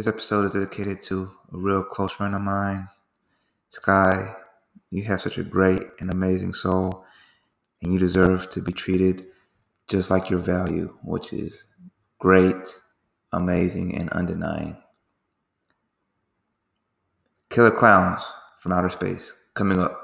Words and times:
This 0.00 0.06
episode 0.06 0.46
is 0.46 0.52
dedicated 0.54 1.02
to 1.02 1.30
a 1.52 1.58
real 1.58 1.82
close 1.82 2.12
friend 2.12 2.34
of 2.34 2.40
mine, 2.40 2.88
Sky. 3.68 4.34
You 4.90 5.02
have 5.02 5.20
such 5.20 5.36
a 5.36 5.44
great 5.44 5.82
and 6.00 6.10
amazing 6.10 6.54
soul, 6.54 7.04
and 7.82 7.92
you 7.92 7.98
deserve 7.98 8.48
to 8.48 8.62
be 8.62 8.72
treated 8.72 9.26
just 9.88 10.10
like 10.10 10.30
your 10.30 10.38
value, 10.38 10.96
which 11.04 11.34
is 11.34 11.66
great, 12.18 12.80
amazing, 13.34 13.94
and 13.94 14.10
undenying. 14.12 14.78
Killer 17.50 17.70
Klowns 17.70 18.22
from 18.58 18.72
Outer 18.72 18.88
Space 18.88 19.34
coming 19.52 19.78
up 19.78 20.00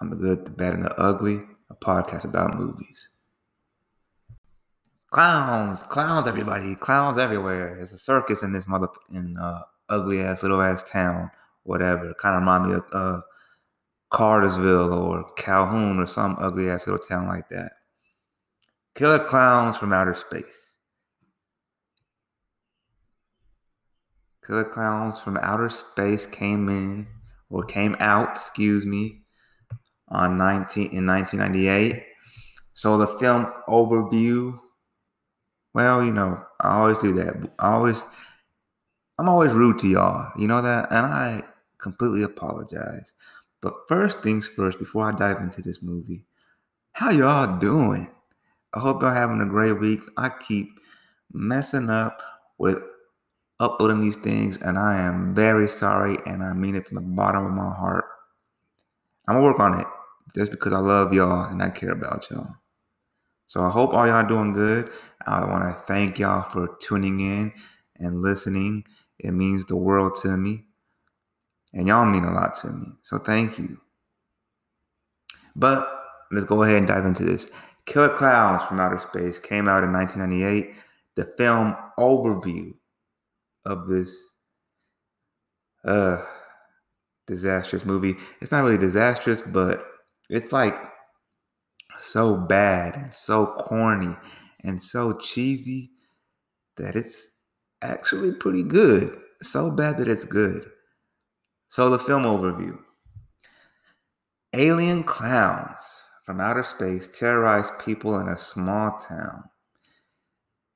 on 0.00 0.10
The 0.10 0.16
Good, 0.16 0.46
the 0.46 0.50
Bad, 0.50 0.74
and 0.74 0.84
the 0.84 1.00
Ugly, 1.00 1.42
a 1.70 1.76
podcast 1.76 2.24
about 2.24 2.58
movies. 2.58 3.08
Clowns, 5.12 5.82
clowns, 5.82 6.26
everybody, 6.26 6.74
clowns 6.74 7.18
everywhere. 7.18 7.76
It's 7.76 7.92
a 7.92 7.98
circus 7.98 8.42
in 8.42 8.50
this 8.50 8.66
mother 8.66 8.88
in 9.12 9.36
uh, 9.36 9.60
ugly 9.90 10.22
ass 10.22 10.42
little 10.42 10.62
ass 10.62 10.82
town, 10.90 11.30
whatever. 11.64 12.14
Kind 12.14 12.34
of 12.34 12.40
remind 12.40 12.66
me 12.66 12.76
of 12.76 12.84
uh, 12.94 13.20
Cartersville 14.08 14.94
or 14.94 15.30
Calhoun 15.34 15.98
or 15.98 16.06
some 16.06 16.36
ugly 16.40 16.70
ass 16.70 16.86
little 16.86 16.98
town 16.98 17.26
like 17.26 17.46
that. 17.50 17.72
Killer 18.94 19.18
klowns 19.18 19.76
from 19.76 19.92
outer 19.92 20.14
space. 20.14 20.76
Killer 24.46 24.64
klowns 24.64 25.20
from 25.20 25.36
outer 25.42 25.68
space 25.68 26.24
came 26.24 26.70
in 26.70 27.06
or 27.50 27.66
came 27.66 27.96
out, 28.00 28.30
excuse 28.30 28.86
me, 28.86 29.24
on 30.08 30.38
19 30.38 30.88
in 30.90 31.06
1998. 31.06 32.02
So 32.72 32.96
the 32.96 33.18
film 33.18 33.52
overview 33.68 34.58
well, 35.74 36.04
you 36.04 36.12
know, 36.12 36.42
I 36.60 36.80
always 36.80 36.98
do 36.98 37.12
that. 37.14 37.50
I 37.58 37.72
always, 37.72 38.04
I'm 39.18 39.28
always 39.28 39.52
rude 39.52 39.78
to 39.80 39.88
y'all. 39.88 40.30
You 40.36 40.46
know 40.46 40.62
that? 40.62 40.90
And 40.90 41.06
I 41.06 41.42
completely 41.78 42.22
apologize. 42.22 43.12
But 43.60 43.74
first 43.88 44.20
things 44.20 44.48
first, 44.48 44.78
before 44.78 45.08
I 45.08 45.16
dive 45.16 45.40
into 45.40 45.62
this 45.62 45.82
movie, 45.82 46.24
how 46.92 47.10
y'all 47.10 47.58
doing? 47.58 48.10
I 48.74 48.80
hope 48.80 49.02
y'all 49.02 49.14
having 49.14 49.40
a 49.40 49.46
great 49.46 49.78
week. 49.78 50.00
I 50.16 50.28
keep 50.28 50.78
messing 51.32 51.88
up 51.88 52.22
with 52.58 52.82
uploading 53.60 54.00
these 54.00 54.16
things, 54.16 54.58
and 54.58 54.78
I 54.78 54.98
am 54.98 55.34
very 55.34 55.68
sorry, 55.68 56.18
and 56.26 56.42
I 56.42 56.52
mean 56.52 56.74
it 56.74 56.86
from 56.86 56.96
the 56.96 57.00
bottom 57.02 57.46
of 57.46 57.52
my 57.52 57.72
heart. 57.72 58.04
I'm 59.28 59.36
gonna 59.36 59.46
work 59.46 59.60
on 59.60 59.78
it 59.78 59.86
just 60.34 60.50
because 60.50 60.72
I 60.72 60.78
love 60.78 61.12
y'all 61.12 61.50
and 61.50 61.62
I 61.62 61.70
care 61.70 61.92
about 61.92 62.28
y'all. 62.30 62.56
So 63.46 63.62
I 63.62 63.70
hope 63.70 63.92
all 63.92 64.06
y'all 64.06 64.26
doing 64.26 64.52
good. 64.52 64.90
I 65.26 65.44
want 65.44 65.64
to 65.64 65.82
thank 65.84 66.18
y'all 66.18 66.48
for 66.48 66.76
tuning 66.80 67.20
in 67.20 67.52
and 67.96 68.22
listening. 68.22 68.84
It 69.18 69.32
means 69.32 69.64
the 69.64 69.76
world 69.76 70.14
to 70.22 70.36
me. 70.36 70.64
And 71.72 71.86
y'all 71.86 72.06
mean 72.06 72.24
a 72.24 72.32
lot 72.32 72.54
to 72.56 72.68
me. 72.68 72.86
So 73.02 73.18
thank 73.18 73.58
you. 73.58 73.80
But 75.56 75.88
let's 76.30 76.44
go 76.44 76.62
ahead 76.62 76.76
and 76.76 76.86
dive 76.86 77.06
into 77.06 77.24
this. 77.24 77.50
Killer 77.86 78.10
Klowns 78.10 78.66
from 78.68 78.80
Outer 78.80 78.98
Space 78.98 79.38
came 79.38 79.68
out 79.68 79.84
in 79.84 79.92
1998. 79.92 80.74
The 81.16 81.24
film 81.36 81.76
overview 81.98 82.72
of 83.64 83.86
this 83.86 84.30
uh 85.84 86.24
disastrous 87.26 87.84
movie. 87.84 88.16
It's 88.40 88.50
not 88.50 88.64
really 88.64 88.78
disastrous, 88.78 89.42
but 89.42 89.84
it's 90.28 90.52
like 90.52 90.74
so 91.98 92.36
bad 92.36 92.96
and 92.96 93.12
so 93.14 93.46
corny 93.58 94.16
and 94.64 94.82
so 94.82 95.14
cheesy 95.18 95.90
that 96.76 96.96
it's 96.96 97.32
actually 97.82 98.32
pretty 98.32 98.62
good. 98.62 99.18
So 99.42 99.70
bad 99.70 99.98
that 99.98 100.08
it's 100.08 100.24
good. 100.24 100.70
So, 101.68 101.88
the 101.90 101.98
film 101.98 102.24
overview 102.24 102.78
Alien 104.54 105.02
clowns 105.02 105.80
from 106.24 106.40
outer 106.40 106.62
space 106.62 107.08
terrorize 107.08 107.70
people 107.84 108.18
in 108.20 108.28
a 108.28 108.36
small 108.36 108.98
town. 108.98 109.44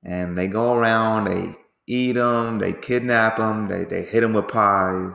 And 0.03 0.37
they 0.37 0.49
go 0.49 0.75
around, 0.75 1.25
they 1.25 1.55
eat 1.87 2.13
them, 2.13 2.59
they 2.59 2.73
kidnap 2.73 3.37
them, 3.37 3.69
they, 3.69 3.85
they 3.85 4.03
hit 4.03 4.23
them 4.23 4.33
with 4.33 4.49
pies, 4.49 5.13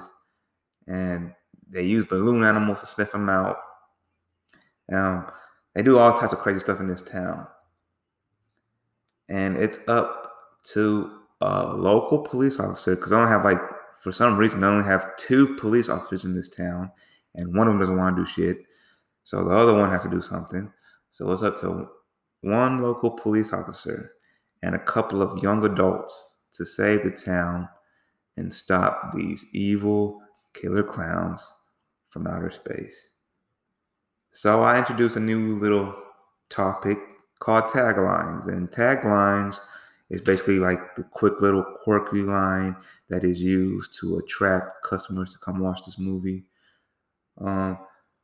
and 0.88 1.34
they 1.70 1.84
use 1.84 2.06
balloon 2.06 2.44
animals 2.44 2.82
to 2.82 2.86
sniff 2.86 3.12
them 3.12 3.30
out. 3.30 3.58
Um, 4.92 5.26
they 5.74 5.82
do 5.82 5.98
all 5.98 6.14
types 6.14 6.34
of 6.34 6.40
crazy 6.40 6.60
stuff 6.60 6.80
in 6.80 6.88
this 6.88 7.02
town. 7.02 7.48
And 9.32 9.56
it's 9.56 9.80
up 9.88 10.34
to 10.74 11.10
a 11.40 11.74
local 11.74 12.20
police 12.20 12.60
officer 12.60 12.96
because 12.96 13.14
I 13.14 13.20
don't 13.20 13.32
have 13.32 13.46
like 13.46 13.62
for 14.02 14.12
some 14.12 14.38
reason 14.38 14.64
I 14.64 14.68
only 14.68 14.84
have 14.84 15.16
two 15.16 15.56
police 15.56 15.88
officers 15.88 16.26
in 16.26 16.36
this 16.36 16.50
town, 16.50 16.92
and 17.34 17.56
one 17.56 17.68
of 17.68 17.74
them 17.74 17.80
doesn't 17.80 17.98
want 17.98 18.16
to 18.18 18.24
do 18.24 18.28
shit. 18.28 18.66
So 19.24 19.44
the 19.44 19.56
other 19.56 19.74
one 19.74 19.90
has 19.90 20.04
to 20.04 20.10
do 20.10 20.22
something. 20.22 20.72
So 21.12 21.32
it's 21.32 21.44
up 21.44 21.58
to 21.62 21.88
one 22.42 22.80
local 22.80 23.10
police 23.10 23.54
officer 23.54 24.14
and 24.64 24.76
a 24.76 24.80
couple 24.80 25.22
of 25.22 25.42
young 25.42 25.64
adults 25.64 26.36
to 26.54 26.66
save 26.66 27.04
the 27.04 27.12
town 27.12 27.70
and 28.38 28.54
stop 28.54 29.14
these 29.16 29.46
evil 29.54 30.20
killer 30.54 30.84
clowns 30.84 31.50
from 32.10 32.28
outer 32.28 32.52
space. 32.52 33.12
So 34.34 34.62
I 34.62 34.78
introduce 34.78 35.16
a 35.16 35.22
new 35.22 35.58
little 35.60 35.96
topic 36.50 36.98
called 37.42 37.66
taglines. 37.66 38.48
And 38.48 38.70
taglines 38.72 39.60
is 40.10 40.22
basically 40.22 40.60
like 40.60 40.80
the 40.96 41.04
quick 41.04 41.42
little 41.42 41.66
quirky 41.84 42.22
line 42.22 42.76
that 43.10 43.26
is 43.26 43.42
used 43.42 43.98
to 44.00 44.18
attract 44.18 44.84
customers 44.84 45.34
to 45.34 45.40
come 45.40 45.60
watch 45.60 45.84
this 45.84 46.00
movie. 46.00 46.46
Um, 47.40 47.78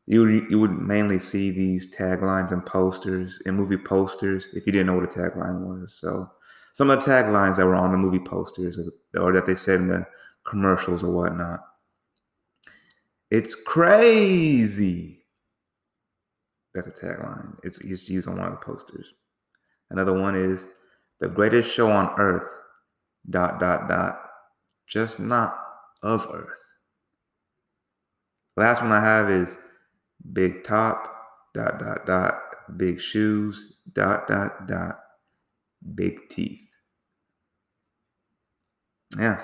you 0.05 0.25
you 0.49 0.57
would 0.59 0.71
mainly 0.71 1.19
see 1.19 1.51
these 1.51 1.93
taglines 1.93 2.51
and 2.53 2.65
posters 2.65 3.41
and 3.45 3.57
movie 3.57 3.77
posters 3.77 4.47
if 4.53 4.65
you 4.65 4.71
didn't 4.71 4.87
know 4.87 4.95
what 4.95 5.03
a 5.03 5.07
tagline 5.07 5.59
was. 5.61 5.97
So 5.99 6.31
some 6.71 6.89
of 6.89 7.03
the 7.03 7.11
taglines 7.11 7.57
that 7.57 7.65
were 7.65 7.75
on 7.75 7.91
the 7.91 7.97
movie 7.97 8.19
posters 8.19 8.79
or, 8.79 9.21
or 9.21 9.33
that 9.33 9.45
they 9.45 9.55
said 9.55 9.81
in 9.81 9.87
the 9.87 10.05
commercials 10.45 11.03
or 11.03 11.11
whatnot. 11.11 11.59
It's 13.29 13.55
crazy. 13.55 15.16
That's 16.77 16.99
a 16.99 17.05
tagline. 17.05 17.57
It's, 17.63 17.79
it's 17.79 18.07
used 18.07 18.27
on 18.27 18.37
one 18.37 18.45
of 18.45 18.51
the 18.51 18.63
posters. 18.63 19.11
Another 19.89 20.13
one 20.13 20.35
is 20.35 20.67
the 21.19 21.27
greatest 21.27 21.73
show 21.73 21.89
on 21.89 22.13
earth, 22.19 22.47
dot, 23.31 23.59
dot, 23.59 23.89
dot, 23.89 24.19
just 24.85 25.19
not 25.19 25.57
of 26.03 26.27
earth. 26.31 26.59
Last 28.57 28.83
one 28.83 28.91
I 28.91 28.99
have 28.99 29.27
is 29.27 29.57
big 30.33 30.63
top, 30.63 31.11
dot, 31.55 31.79
dot, 31.79 32.05
dot, 32.05 32.39
big 32.77 33.01
shoes, 33.01 33.79
dot, 33.93 34.27
dot, 34.27 34.67
dot, 34.67 34.99
big 35.95 36.29
teeth. 36.29 36.61
Yeah. 39.17 39.43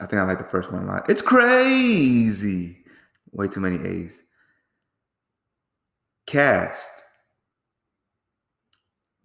I 0.00 0.06
think 0.06 0.22
I 0.22 0.22
like 0.22 0.38
the 0.38 0.44
first 0.44 0.70
one 0.70 0.84
a 0.84 0.86
lot. 0.86 1.10
It's 1.10 1.22
crazy. 1.22 2.81
Way 3.32 3.48
too 3.48 3.60
many 3.60 3.86
A's. 3.86 4.22
Cast. 6.26 6.90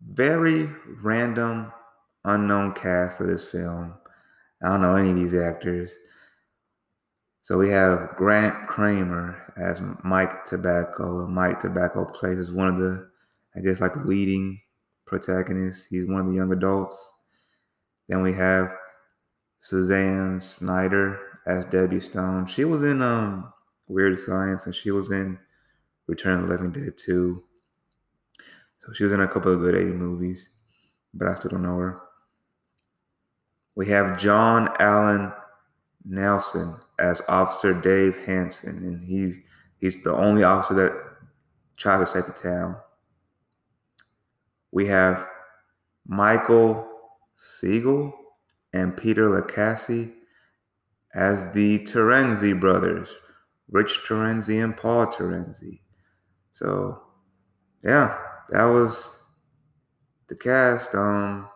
Very 0.01 0.69
random, 1.01 1.71
unknown 2.23 2.73
cast 2.73 3.19
of 3.19 3.27
this 3.27 3.43
film. 3.43 3.93
I 4.63 4.69
don't 4.69 4.81
know 4.81 4.95
any 4.95 5.11
of 5.11 5.15
these 5.15 5.33
actors. 5.33 5.93
So 7.41 7.57
we 7.57 7.69
have 7.69 8.15
Grant 8.15 8.67
Cramer 8.67 9.53
as 9.57 9.81
Mike 10.03 10.45
Tobacco. 10.45 11.27
Mike 11.27 11.59
Tobacco 11.59 12.05
plays 12.05 12.39
as 12.39 12.51
one 12.51 12.67
of 12.67 12.77
the, 12.77 13.09
I 13.55 13.61
guess, 13.61 13.79
like 13.79 13.93
the 13.93 14.01
leading 14.01 14.59
protagonists. 15.05 15.85
He's 15.85 16.05
one 16.05 16.21
of 16.21 16.27
the 16.27 16.33
young 16.33 16.51
adults. 16.51 17.13
Then 18.09 18.21
we 18.21 18.33
have 18.33 18.71
Suzanne 19.59 20.39
Snyder 20.39 21.19
as 21.45 21.65
Debbie 21.65 21.99
Stone. 21.99 22.47
She 22.47 22.65
was 22.65 22.83
in 22.83 23.01
um 23.01 23.53
Weird 23.87 24.19
Science, 24.19 24.65
and 24.65 24.75
she 24.75 24.91
was 24.91 25.11
in 25.11 25.39
Return 26.07 26.39
of 26.39 26.47
the 26.47 26.53
Living 26.53 26.71
Dead 26.71 26.97
2. 26.97 27.43
So 28.79 28.93
she 28.93 29.03
was 29.03 29.13
in 29.13 29.21
a 29.21 29.27
couple 29.27 29.53
of 29.53 29.59
good 29.59 29.75
80 29.75 29.85
movies, 29.85 30.49
but 31.13 31.27
I 31.27 31.35
still 31.35 31.51
don't 31.51 31.63
know 31.63 31.77
her. 31.77 32.01
We 33.75 33.87
have 33.87 34.19
John 34.19 34.69
Allen 34.79 35.31
Nelson 36.03 36.79
as 36.99 37.21
Officer 37.27 37.73
Dave 37.73 38.17
Hanson, 38.25 38.77
and 38.77 39.03
he 39.03 39.43
he's 39.79 40.01
the 40.03 40.15
only 40.15 40.43
officer 40.43 40.73
that 40.73 40.93
tries 41.75 41.99
to 41.99 42.07
save 42.07 42.25
the 42.25 42.31
town. 42.31 42.75
We 44.71 44.87
have 44.87 45.27
Michael 46.07 46.87
Siegel 47.35 48.13
and 48.73 48.97
Peter 48.97 49.29
Licassi 49.29 50.13
as 51.13 51.51
the 51.51 51.79
Terenzi 51.79 52.59
brothers 52.59 53.15
Rich 53.69 53.99
Terenzi 54.07 54.63
and 54.63 54.75
Paul 54.75 55.07
Terenzi. 55.07 55.81
So, 56.51 57.01
yeah, 57.83 58.17
that 58.49 58.65
was 58.65 59.23
the 60.27 60.35
cast. 60.35 60.95
Um, 60.95 61.49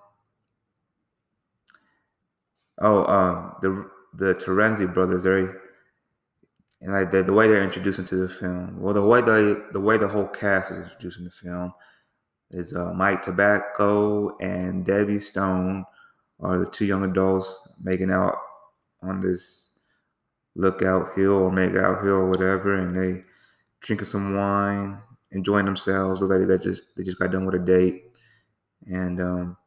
Oh, 2.82 3.06
um, 3.06 3.54
the 3.62 3.90
the 4.16 4.34
Terenzi 4.34 4.92
brothers, 4.92 5.24
they 5.24 5.48
and 6.82 6.94
like 6.94 7.12
the, 7.12 7.22
the 7.22 7.32
way 7.32 7.48
they're 7.48 7.64
introduced 7.64 8.00
into 8.00 8.16
the 8.16 8.28
film. 8.28 8.82
Well, 8.82 8.96
the 8.96 9.06
way 9.06 9.22
they 9.22 9.56
the 9.72 9.80
way 9.80 9.98
the 9.98 10.08
whole 10.08 10.28
cast 10.28 10.72
is 10.72 10.78
introduced 10.78 11.20
in 11.20 11.26
the 11.26 11.32
film 11.32 11.74
is 12.50 12.76
uh, 12.76 12.92
Mike 12.94 13.22
Tobacco 13.22 14.36
and 14.40 14.84
Debbie 14.84 15.20
Stone 15.20 15.86
are 16.40 16.58
the 16.58 16.66
two 16.66 16.86
young 16.86 17.04
adults 17.04 17.56
making 17.80 18.10
out 18.12 18.36
on 19.04 19.20
this 19.20 19.71
lookout 20.56 21.14
hill 21.16 21.34
or 21.34 21.52
make 21.52 21.76
out 21.76 22.04
hill 22.04 22.14
or 22.14 22.30
whatever, 22.30 22.76
and 22.76 22.96
they 22.96 23.24
drinking 23.82 24.08
some 24.08 24.36
wine, 24.36 25.00
enjoying 25.32 25.66
themselves. 25.66 26.22
Look 26.22 26.32
like 26.32 26.48
they 26.48 26.58
just 26.58 26.86
they 26.96 27.04
just 27.04 27.20
got 27.20 27.32
done 27.32 27.46
with 27.46 27.56
a 27.56 27.60
date, 27.60 28.04
and 28.88 29.20
um, 29.22 29.58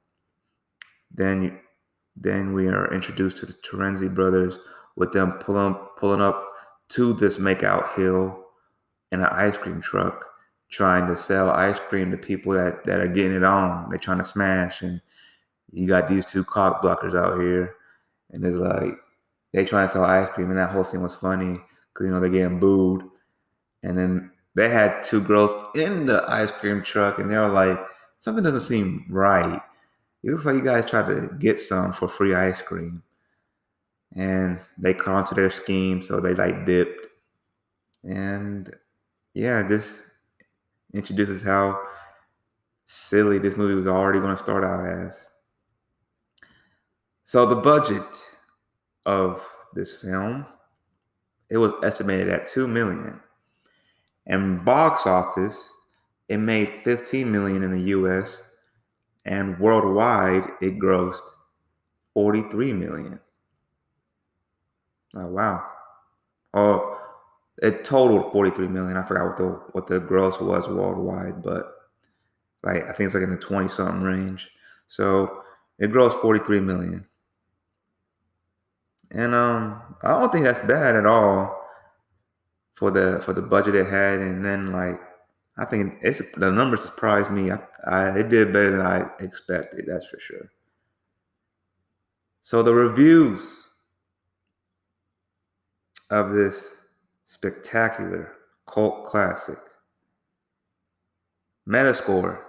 then 1.13 1.59
then 2.17 2.53
we 2.53 2.69
are 2.69 2.93
introduced 2.93 3.39
to 3.39 3.47
the 3.47 3.55
Terenzi 3.55 4.13
brothers 4.13 4.59
with 4.97 5.13
them 5.13 5.33
pulling 5.33 5.75
pulling 5.97 6.21
up 6.21 6.45
to 6.91 7.13
this 7.15 7.39
makeout 7.39 7.95
hill 7.95 8.45
in 9.11 9.21
an 9.21 9.27
ice 9.27 9.57
cream 9.57 9.81
truck, 9.81 10.25
trying 10.71 11.07
to 11.07 11.17
sell 11.17 11.51
ice 11.51 11.79
cream 11.79 12.11
to 12.11 12.17
people 12.17 12.53
that, 12.53 12.85
that 12.85 13.01
are 13.01 13.09
getting 13.09 13.37
it 13.37 13.45
on. 13.45 13.89
They're 13.89 13.99
trying 13.99 14.19
to 14.19 14.25
smash, 14.25 14.83
and 14.83 15.01
you 15.73 15.87
got 15.89 16.09
these 16.09 16.27
two 16.27 16.45
cock 16.45 16.83
blockers 16.83 17.17
out 17.17 17.41
here, 17.41 17.77
and 18.33 18.45
it's 18.45 18.57
like 18.57 18.95
they 19.55 19.65
trying 19.65 19.89
to 19.89 19.93
sell 19.93 20.05
ice 20.05 20.29
cream, 20.29 20.51
and 20.51 20.59
that 20.59 20.71
whole 20.71 20.85
scene 20.85 21.01
was 21.01 21.17
funny 21.17 21.59
because 21.93 22.05
you 22.05 22.11
know 22.11 22.21
they're 22.21 22.29
getting 22.29 22.61
booed, 22.61 23.05
and 23.83 23.97
then 23.97 24.31
they 24.55 24.69
had 24.69 25.03
two 25.03 25.23
girls 25.23 25.57
in 25.75 26.05
the 26.05 26.23
ice 26.29 26.51
cream 26.51 26.83
truck, 26.83 27.19
and 27.19 27.31
they 27.31 27.39
were 27.39 27.49
like, 27.49 27.79
something 28.19 28.45
doesn't 28.45 28.61
seem 28.61 29.07
right. 29.09 29.61
It 30.23 30.31
looks 30.31 30.45
like 30.45 30.57
you 30.57 30.63
guys 30.63 30.89
tried 30.89 31.07
to 31.09 31.31
get 31.39 31.61
some 31.61 31.93
for 31.93 32.09
free 32.09 32.35
ice 32.35 32.61
cream 32.61 33.03
and 34.17 34.61
they 34.79 34.95
caught 34.95 35.15
onto 35.15 35.35
their 35.35 35.51
scheme, 35.51 36.01
so 36.01 36.21
they 36.21 36.35
like 36.35 36.65
dipped. 36.67 37.07
And 38.05 38.75
yeah, 39.35 39.67
just 39.67 40.05
introduces 40.93 41.43
how 41.43 41.81
silly 42.87 43.39
this 43.39 43.57
movie 43.57 43.75
was 43.75 43.87
already 43.87 44.21
going 44.21 44.37
to 44.37 44.43
start 44.43 44.65
out 44.65 44.87
as. 44.87 45.27
So 47.25 47.47
the 47.47 47.57
budget 47.57 48.03
of 49.07 49.47
this 49.75 49.97
film, 49.97 50.47
it 51.51 51.59
was 51.59 51.73
estimated 51.83 52.29
at 52.29 52.47
2 52.47 52.67
million. 52.69 53.21
And 54.27 54.65
box 54.65 55.07
office, 55.07 55.71
it 56.29 56.39
made 56.39 56.81
15 56.85 57.31
million 57.31 57.63
in 57.63 57.71
the 57.71 57.91
US 57.91 58.43
and 59.25 59.59
worldwide 59.59 60.45
it 60.61 60.79
grossed 60.79 61.31
43 62.15 62.73
million. 62.73 63.21
Oh 65.17 65.27
wow. 65.27 65.65
Oh, 66.55 67.01
it 67.63 67.85
totaled 67.85 68.33
43 68.33 68.69
million. 68.69 68.97
I 68.97 69.05
forgot 69.05 69.27
what 69.27 69.37
the 69.37 69.45
what 69.73 69.87
the 69.87 70.01
gross 70.01 70.41
was 70.41 70.69
worldwide, 70.69 71.43
but 71.43 71.73
like 72.63 72.85
I 72.85 72.93
think 72.93 73.07
it's 73.07 73.15
like 73.15 73.23
in 73.23 73.31
the 73.31 73.37
20 73.37 73.69
something 73.69 74.03
range. 74.03 74.51
So 74.89 75.43
it 75.79 75.91
grossed 75.91 76.21
43 76.21 76.61
million. 76.61 77.07
And 79.15 79.35
um 79.35 79.81
I 80.03 80.09
don't 80.09 80.33
think 80.33 80.45
that's 80.45 80.61
bad 80.61 80.97
at 80.97 81.07
all 81.07 81.61
for 82.75 82.91
the 82.91 83.21
for 83.25 83.33
the 83.33 83.43
budget 83.43 83.75
it 83.75 83.87
had. 83.87 84.21
And 84.21 84.45
then 84.45 84.73
like 84.73 85.01
I 85.57 85.65
think 85.65 85.99
it's 86.03 86.21
the 86.37 86.51
numbers 86.51 86.83
surprised 86.85 87.31
me. 87.31 87.51
I, 87.51 87.59
I 87.87 88.19
it 88.19 88.29
did 88.29 88.53
better 88.53 88.71
than 88.71 88.85
I 88.85 89.09
expected, 89.21 89.85
that's 89.87 90.07
for 90.07 90.19
sure. 90.19 90.51
So 92.41 92.63
the 92.63 92.75
reviews 92.75 93.71
of 96.11 96.33
this 96.33 96.75
spectacular 97.25 98.33
cult 98.67 99.05
classic. 99.05 99.59
Metascore 101.69 102.41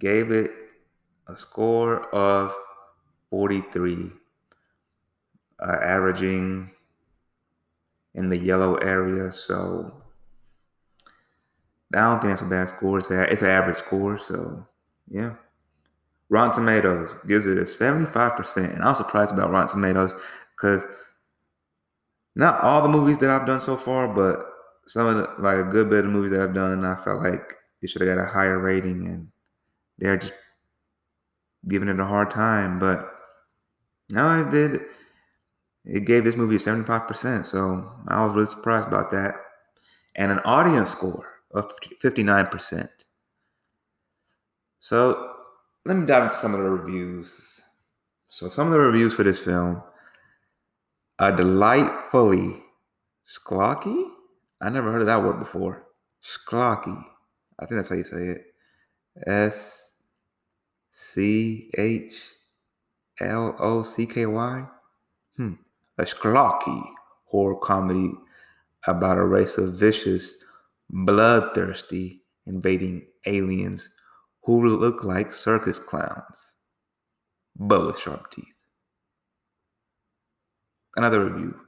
gave 0.00 0.32
it 0.32 0.50
a 1.28 1.36
score 1.36 2.12
of 2.14 2.54
43, 3.30 4.10
averaging 5.64 6.70
in 8.14 8.28
the 8.28 8.38
yellow 8.38 8.76
area. 8.76 9.30
So 9.32 9.92
I 11.94 12.00
don't 12.00 12.20
think 12.20 12.32
that's 12.32 12.42
a 12.42 12.46
bad 12.46 12.68
score. 12.68 12.98
It's, 12.98 13.10
a, 13.10 13.22
it's 13.32 13.42
an 13.42 13.50
average 13.50 13.78
score. 13.78 14.18
So 14.18 14.66
yeah. 15.08 15.34
Rotten 16.28 16.52
Tomatoes 16.52 17.14
gives 17.28 17.46
it 17.46 17.58
a 17.58 17.62
75%. 17.62 18.74
And 18.74 18.82
I 18.82 18.88
was 18.88 18.98
surprised 18.98 19.32
about 19.32 19.50
Rotten 19.50 19.68
Tomatoes 19.68 20.12
because 20.56 20.84
not 22.34 22.60
all 22.62 22.82
the 22.82 22.88
movies 22.88 23.18
that 23.18 23.30
I've 23.30 23.46
done 23.46 23.60
so 23.60 23.76
far, 23.76 24.08
but 24.08 24.44
some 24.86 25.06
of 25.06 25.16
the 25.16 25.42
like 25.42 25.58
a 25.58 25.68
good 25.68 25.90
bit 25.90 26.04
of 26.04 26.10
movies 26.10 26.30
that 26.32 26.40
I've 26.40 26.54
done, 26.54 26.84
I 26.84 26.94
felt 26.96 27.22
like 27.22 27.56
it 27.82 27.90
should 27.90 28.02
have 28.02 28.14
got 28.14 28.22
a 28.22 28.26
higher 28.26 28.58
rating, 28.58 29.06
and 29.06 29.28
they're 29.98 30.16
just 30.16 30.34
giving 31.66 31.88
it 31.88 31.98
a 31.98 32.04
hard 32.04 32.30
time. 32.30 32.78
But 32.78 33.10
now 34.10 34.26
I 34.26 34.48
did. 34.48 34.82
It 35.86 36.04
gave 36.04 36.24
this 36.24 36.36
movie 36.36 36.56
a 36.56 36.58
seventy-five 36.58 37.06
percent, 37.06 37.46
so 37.46 37.90
I 38.08 38.24
was 38.24 38.34
really 38.34 38.46
surprised 38.48 38.88
about 38.88 39.12
that, 39.12 39.36
and 40.16 40.32
an 40.32 40.40
audience 40.40 40.90
score 40.90 41.26
of 41.52 41.72
fifty-nine 42.00 42.48
percent. 42.48 42.90
So 44.80 45.32
let 45.84 45.96
me 45.96 46.06
dive 46.06 46.24
into 46.24 46.34
some 46.34 46.54
of 46.54 46.60
the 46.60 46.70
reviews. 46.70 47.60
So 48.28 48.48
some 48.48 48.66
of 48.66 48.72
the 48.72 48.80
reviews 48.80 49.14
for 49.14 49.22
this 49.22 49.38
film 49.38 49.82
a 51.18 51.34
delightfully 51.34 52.62
sklocky. 53.26 54.10
I 54.60 54.70
never 54.70 54.90
heard 54.90 55.02
of 55.02 55.06
that 55.06 55.22
word 55.22 55.38
before. 55.38 55.86
Sklocky. 56.22 57.04
I 57.58 57.66
think 57.66 57.78
that's 57.78 57.88
how 57.88 57.94
you 57.94 58.04
say 58.04 58.28
it. 58.28 58.46
S 59.26 59.90
C 60.90 61.70
H 61.78 62.20
L 63.20 63.54
O 63.58 63.82
C 63.82 64.04
K 64.06 64.26
Y. 64.26 64.66
Hmm. 65.36 65.54
A 65.98 66.02
schlocky 66.02 66.82
horror 67.24 67.56
comedy 67.56 68.12
about 68.86 69.18
a 69.18 69.24
race 69.24 69.56
of 69.58 69.74
vicious, 69.74 70.36
bloodthirsty, 70.90 72.22
invading 72.46 73.06
aliens 73.26 73.90
who 74.42 74.66
look 74.68 75.02
like 75.02 75.34
circus 75.34 75.78
clowns, 75.78 76.56
but 77.56 77.84
with 77.84 77.98
sharp 77.98 78.30
teeth. 78.30 78.44
Another 80.94 81.24
review. 81.24 81.60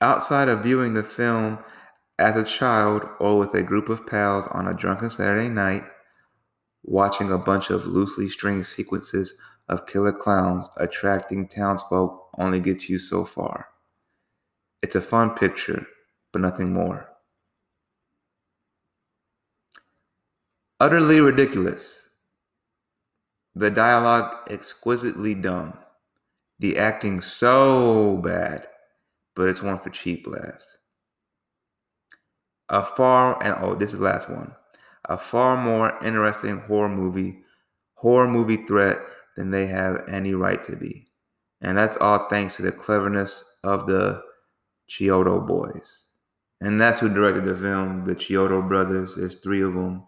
Outside 0.00 0.48
of 0.48 0.62
viewing 0.62 0.94
the 0.94 1.02
film 1.02 1.58
as 2.18 2.36
a 2.36 2.44
child 2.44 3.02
or 3.18 3.38
with 3.38 3.54
a 3.54 3.62
group 3.62 3.88
of 3.88 4.06
pals 4.06 4.46
on 4.48 4.68
a 4.68 4.74
drunken 4.74 5.10
Saturday 5.10 5.48
night, 5.48 5.84
watching 6.82 7.32
a 7.32 7.38
bunch 7.38 7.70
of 7.70 7.86
loosely 7.86 8.28
stringed 8.28 8.66
sequences 8.66 9.34
of 9.68 9.86
killer 9.86 10.12
clowns 10.12 10.68
attracting 10.76 11.48
townsfolk 11.48 12.25
only 12.38 12.60
gets 12.60 12.88
you 12.88 12.98
so 12.98 13.24
far. 13.24 13.68
It's 14.82 14.94
a 14.94 15.00
fun 15.00 15.30
picture, 15.30 15.86
but 16.32 16.42
nothing 16.42 16.72
more. 16.72 17.08
Utterly 20.78 21.20
ridiculous. 21.20 22.10
The 23.54 23.70
dialogue 23.70 24.50
exquisitely 24.50 25.34
dumb. 25.34 25.78
The 26.58 26.76
acting 26.76 27.22
so 27.22 28.18
bad, 28.18 28.68
but 29.34 29.48
it's 29.48 29.62
one 29.62 29.78
for 29.78 29.90
cheap 29.90 30.26
laughs. 30.26 30.76
A 32.68 32.84
far 32.84 33.42
and 33.42 33.56
oh, 33.60 33.74
this 33.74 33.92
is 33.92 33.98
the 33.98 34.04
last 34.04 34.28
one. 34.28 34.54
A 35.06 35.16
far 35.16 35.56
more 35.56 35.98
interesting 36.04 36.58
horror 36.58 36.88
movie, 36.88 37.38
horror 37.94 38.28
movie 38.28 38.66
threat 38.66 38.98
than 39.36 39.50
they 39.50 39.66
have 39.66 40.04
any 40.08 40.34
right 40.34 40.62
to 40.64 40.76
be. 40.76 41.05
And 41.62 41.76
that's 41.76 41.96
all 41.96 42.28
thanks 42.28 42.56
to 42.56 42.62
the 42.62 42.72
cleverness 42.72 43.44
of 43.64 43.86
the 43.86 44.22
Chiodo 44.88 45.46
boys. 45.46 46.08
And 46.60 46.80
that's 46.80 46.98
who 46.98 47.12
directed 47.12 47.44
the 47.44 47.56
film, 47.56 48.04
the 48.04 48.14
Chiodo 48.14 48.66
brothers. 48.66 49.14
There's 49.14 49.36
three 49.36 49.62
of 49.62 49.74
them. 49.74 50.04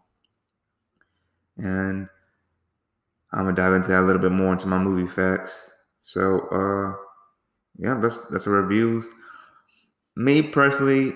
And 1.56 2.08
I'm 3.32 3.44
gonna 3.44 3.56
dive 3.56 3.74
into 3.74 3.90
that 3.90 4.00
a 4.00 4.06
little 4.06 4.22
bit 4.22 4.32
more 4.32 4.52
into 4.52 4.68
my 4.68 4.78
movie 4.78 5.10
facts. 5.10 5.70
So 6.00 6.38
uh 6.48 6.96
yeah, 7.78 7.94
that's 8.00 8.20
that's 8.28 8.44
the 8.44 8.50
reviews. 8.50 9.06
Me 10.16 10.42
personally, 10.42 11.14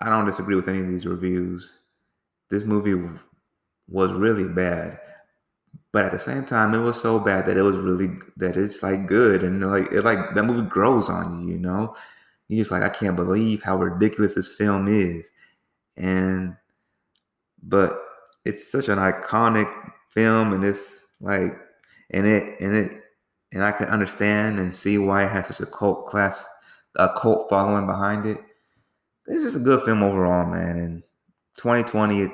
I 0.00 0.08
don't 0.08 0.26
disagree 0.26 0.56
with 0.56 0.68
any 0.68 0.80
of 0.80 0.88
these 0.88 1.06
reviews. 1.06 1.78
This 2.50 2.64
movie 2.64 2.94
was 3.88 4.12
really 4.12 4.48
bad, 4.48 4.98
but 5.94 6.04
at 6.04 6.10
the 6.10 6.18
same 6.18 6.44
time, 6.44 6.74
it 6.74 6.78
was 6.78 7.00
so 7.00 7.20
bad 7.20 7.46
that 7.46 7.56
it 7.56 7.62
was 7.62 7.76
really 7.76 8.10
that 8.36 8.56
it's 8.56 8.82
like 8.82 9.06
good 9.06 9.44
and 9.44 9.64
like 9.70 9.92
it 9.92 10.02
like 10.02 10.34
that 10.34 10.42
movie 10.42 10.68
grows 10.68 11.08
on 11.08 11.46
you. 11.46 11.54
You 11.54 11.60
know, 11.60 11.94
you're 12.48 12.60
just 12.62 12.72
like 12.72 12.82
I 12.82 12.88
can't 12.88 13.14
believe 13.14 13.62
how 13.62 13.76
ridiculous 13.76 14.34
this 14.34 14.48
film 14.48 14.88
is, 14.88 15.30
and 15.96 16.56
but 17.62 17.96
it's 18.44 18.72
such 18.72 18.88
an 18.88 18.98
iconic 18.98 19.72
film, 20.08 20.52
and 20.52 20.64
it's 20.64 21.06
like 21.20 21.56
and 22.10 22.26
it 22.26 22.60
and 22.60 22.74
it 22.74 23.00
and 23.52 23.62
I 23.62 23.70
can 23.70 23.86
understand 23.86 24.58
and 24.58 24.74
see 24.74 24.98
why 24.98 25.22
it 25.22 25.30
has 25.30 25.46
such 25.46 25.60
a 25.60 25.70
cult 25.70 26.06
class, 26.06 26.44
a 26.96 27.08
cult 27.16 27.48
following 27.48 27.86
behind 27.86 28.26
it. 28.26 28.38
It's 29.28 29.44
just 29.44 29.58
a 29.58 29.60
good 29.60 29.84
film 29.84 30.02
overall, 30.02 30.44
man. 30.44 30.76
And 30.76 31.02
2020, 31.56 32.22
it, 32.22 32.32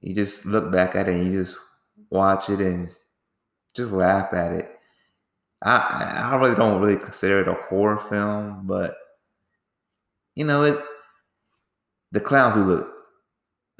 you 0.00 0.14
just 0.14 0.46
look 0.46 0.72
back 0.72 0.96
at 0.96 1.06
it 1.06 1.16
and 1.16 1.30
you 1.30 1.44
just 1.44 1.58
watch 2.12 2.50
it 2.50 2.60
and 2.60 2.88
just 3.74 3.90
laugh 3.90 4.32
at 4.34 4.52
it. 4.52 4.70
I 5.62 6.30
I 6.32 6.36
really 6.36 6.54
don't 6.54 6.80
really 6.80 6.98
consider 6.98 7.40
it 7.40 7.48
a 7.48 7.54
horror 7.54 7.98
film, 8.08 8.66
but 8.66 8.96
you 10.34 10.44
know 10.44 10.62
it. 10.62 10.78
The 12.12 12.20
clowns 12.20 12.54
do 12.54 12.60
look 12.60 12.92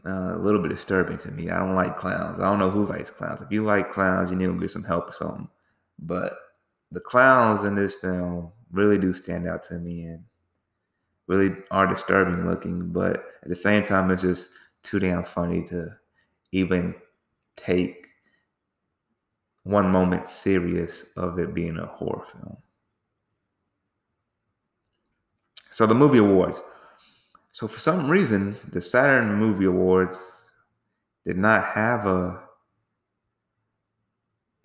uh, 0.06 0.34
a 0.34 0.38
little 0.38 0.62
bit 0.62 0.70
disturbing 0.70 1.18
to 1.18 1.30
me. 1.30 1.50
I 1.50 1.58
don't 1.58 1.74
like 1.74 1.96
clowns. 1.96 2.40
I 2.40 2.48
don't 2.48 2.58
know 2.58 2.70
who 2.70 2.86
likes 2.86 3.10
clowns. 3.10 3.42
If 3.42 3.52
you 3.52 3.62
like 3.62 3.92
clowns, 3.92 4.30
you 4.30 4.36
need 4.36 4.46
to 4.46 4.58
get 4.58 4.70
some 4.70 4.84
help 4.84 5.10
or 5.10 5.12
something. 5.12 5.48
But 5.98 6.32
the 6.90 7.00
clowns 7.00 7.64
in 7.64 7.74
this 7.74 7.94
film 7.94 8.50
really 8.70 8.98
do 8.98 9.12
stand 9.12 9.46
out 9.46 9.62
to 9.64 9.74
me 9.74 10.04
and 10.04 10.24
really 11.26 11.54
are 11.70 11.86
disturbing 11.86 12.46
looking. 12.46 12.88
But 12.88 13.24
at 13.42 13.48
the 13.48 13.56
same 13.56 13.84
time, 13.84 14.10
it's 14.10 14.22
just 14.22 14.50
too 14.82 14.98
damn 14.98 15.24
funny 15.24 15.62
to 15.64 15.94
even 16.52 16.94
take 17.56 18.01
one 19.64 19.90
moment 19.90 20.28
serious 20.28 21.04
of 21.16 21.38
it 21.38 21.54
being 21.54 21.78
a 21.78 21.86
horror 21.86 22.24
film. 22.32 22.56
So 25.70 25.86
the 25.86 25.94
movie 25.94 26.18
awards. 26.18 26.60
So 27.52 27.68
for 27.68 27.78
some 27.78 28.08
reason, 28.08 28.56
the 28.70 28.80
Saturn 28.80 29.34
Movie 29.34 29.66
Awards 29.66 30.18
did 31.24 31.36
not 31.36 31.64
have 31.64 32.06
a 32.06 32.42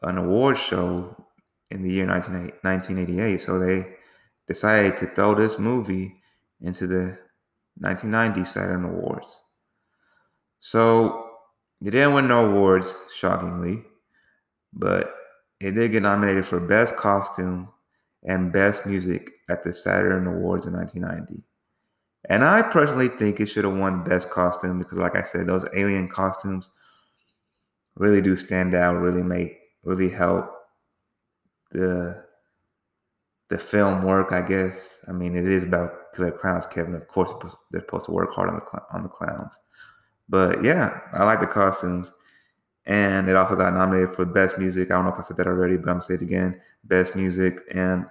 an 0.04 0.18
award 0.18 0.58
show 0.58 1.16
in 1.72 1.82
the 1.82 1.92
year 1.92 2.08
1988. 2.08 3.42
So 3.42 3.60
they 3.60 3.96
decided 4.48 4.98
to 4.98 5.08
throw 5.08 5.34
this 5.34 5.60
movie 5.60 6.16
into 6.62 6.88
the 6.88 7.18
1990 7.80 8.44
Saturn 8.44 8.86
Awards. 8.86 9.42
So 10.60 11.30
it 11.82 11.92
didn't 11.92 12.14
win 12.14 12.28
no 12.28 12.46
awards, 12.46 12.98
shockingly, 13.14 13.84
but 14.74 15.14
it 15.60 15.72
did 15.72 15.92
get 15.92 16.04
nominated 16.04 16.46
for 16.46 16.60
Best 16.60 16.96
Costume 16.96 17.70
and 18.24 18.52
Best 18.52 18.86
Music 18.86 19.32
at 19.50 19.64
the 19.64 19.74
Saturn 19.74 20.28
Awards 20.28 20.66
in 20.66 20.74
1990. 20.74 21.44
And 22.30 22.44
I 22.44 22.62
personally 22.62 23.08
think 23.08 23.40
it 23.40 23.48
should 23.48 23.64
have 23.64 23.78
won 23.78 24.04
Best 24.04 24.30
Costume 24.30 24.80
because, 24.80 24.98
like 24.98 25.16
I 25.16 25.24
said, 25.24 25.48
those 25.48 25.66
alien 25.74 26.10
costumes 26.10 26.70
really 27.96 28.22
do 28.22 28.36
stand 28.36 28.76
out, 28.76 28.98
really 28.98 29.24
make, 29.24 29.58
really 29.84 30.10
help 30.10 30.52
the 31.72 32.24
the 33.50 33.58
film 33.58 34.04
work. 34.04 34.34
I 34.34 34.42
guess. 34.42 35.00
I 35.08 35.14
mean, 35.14 35.36
it 35.36 35.48
is 35.48 35.64
about 35.64 36.14
killer 36.14 36.32
clowns, 36.32 36.66
Kevin. 36.66 36.96
Of 36.96 37.08
course, 37.08 37.32
they're 37.72 37.82
supposed 37.82 38.08
to 38.08 38.12
work 38.12 38.34
hard 38.34 38.50
on 38.50 38.56
the 38.56 38.82
on 38.92 39.04
the 39.04 39.10
clowns. 39.10 39.58
But 40.28 40.64
yeah, 40.64 41.00
I 41.14 41.24
like 41.24 41.40
the 41.40 41.48
costumes. 41.48 42.12
And 42.88 43.30
it 43.30 43.36
also 43.36 43.56
got 43.56 43.74
nominated 43.74 44.16
for 44.16 44.26
Best 44.26 44.58
Music. 44.58 44.92
I 44.92 44.96
don't 44.96 45.06
know 45.06 45.12
if 45.12 45.20
I 45.20 45.22
said 45.22 45.38
that 45.38 45.48
already, 45.48 45.76
but 45.78 45.90
I'm 45.90 45.96
gonna 45.96 46.02
say 46.02 46.16
it 46.16 46.22
again. 46.24 46.60
Best 46.86 47.16
Music, 47.16 47.60
and 47.74 48.06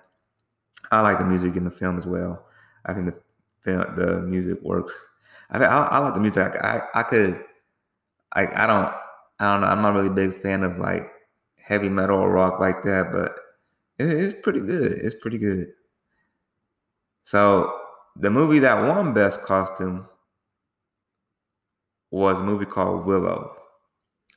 I 0.93 1.01
like 1.01 1.19
the 1.19 1.25
music 1.25 1.57
in 1.57 1.65
the 1.65 1.71
film 1.71 1.99
as 1.99 2.07
well. 2.07 2.47
I 2.85 2.95
think 2.95 3.07
the 3.07 3.93
the 3.97 4.23
music 4.23 4.61
works. 4.63 4.95
I 5.51 5.59
I, 5.65 5.87
I 5.87 5.99
like 5.99 6.15
the 6.15 6.21
music. 6.21 6.57
I, 6.63 6.83
I, 6.95 7.01
I 7.01 7.03
could, 7.03 7.43
I 8.35 8.47
I 8.65 8.67
don't 8.67 8.93
I 9.41 9.53
don't 9.53 9.61
know. 9.63 9.67
I'm 9.69 9.83
not 9.83 9.95
really 9.95 10.09
a 10.09 10.11
big 10.11 10.41
fan 10.43 10.63
of 10.63 10.79
like 10.79 11.11
heavy 11.61 11.89
metal 11.89 12.19
or 12.19 12.31
rock 12.31 12.61
like 12.61 12.83
that, 12.85 13.13
but 13.13 13.37
it, 13.99 14.09
it's 14.09 14.41
pretty 14.43 14.61
good. 14.61 14.93
It's 14.93 15.17
pretty 15.17 15.39
good. 15.39 15.69
So 17.25 17.73
the 18.17 18.31
movie 18.31 18.61
that 18.61 18.87
won 18.87 19.13
Best 19.15 19.43
Costume 19.43 20.07
was 22.11 22.39
a 22.41 22.43
movie 22.43 22.67
called 22.67 23.05
Willow. 23.07 23.57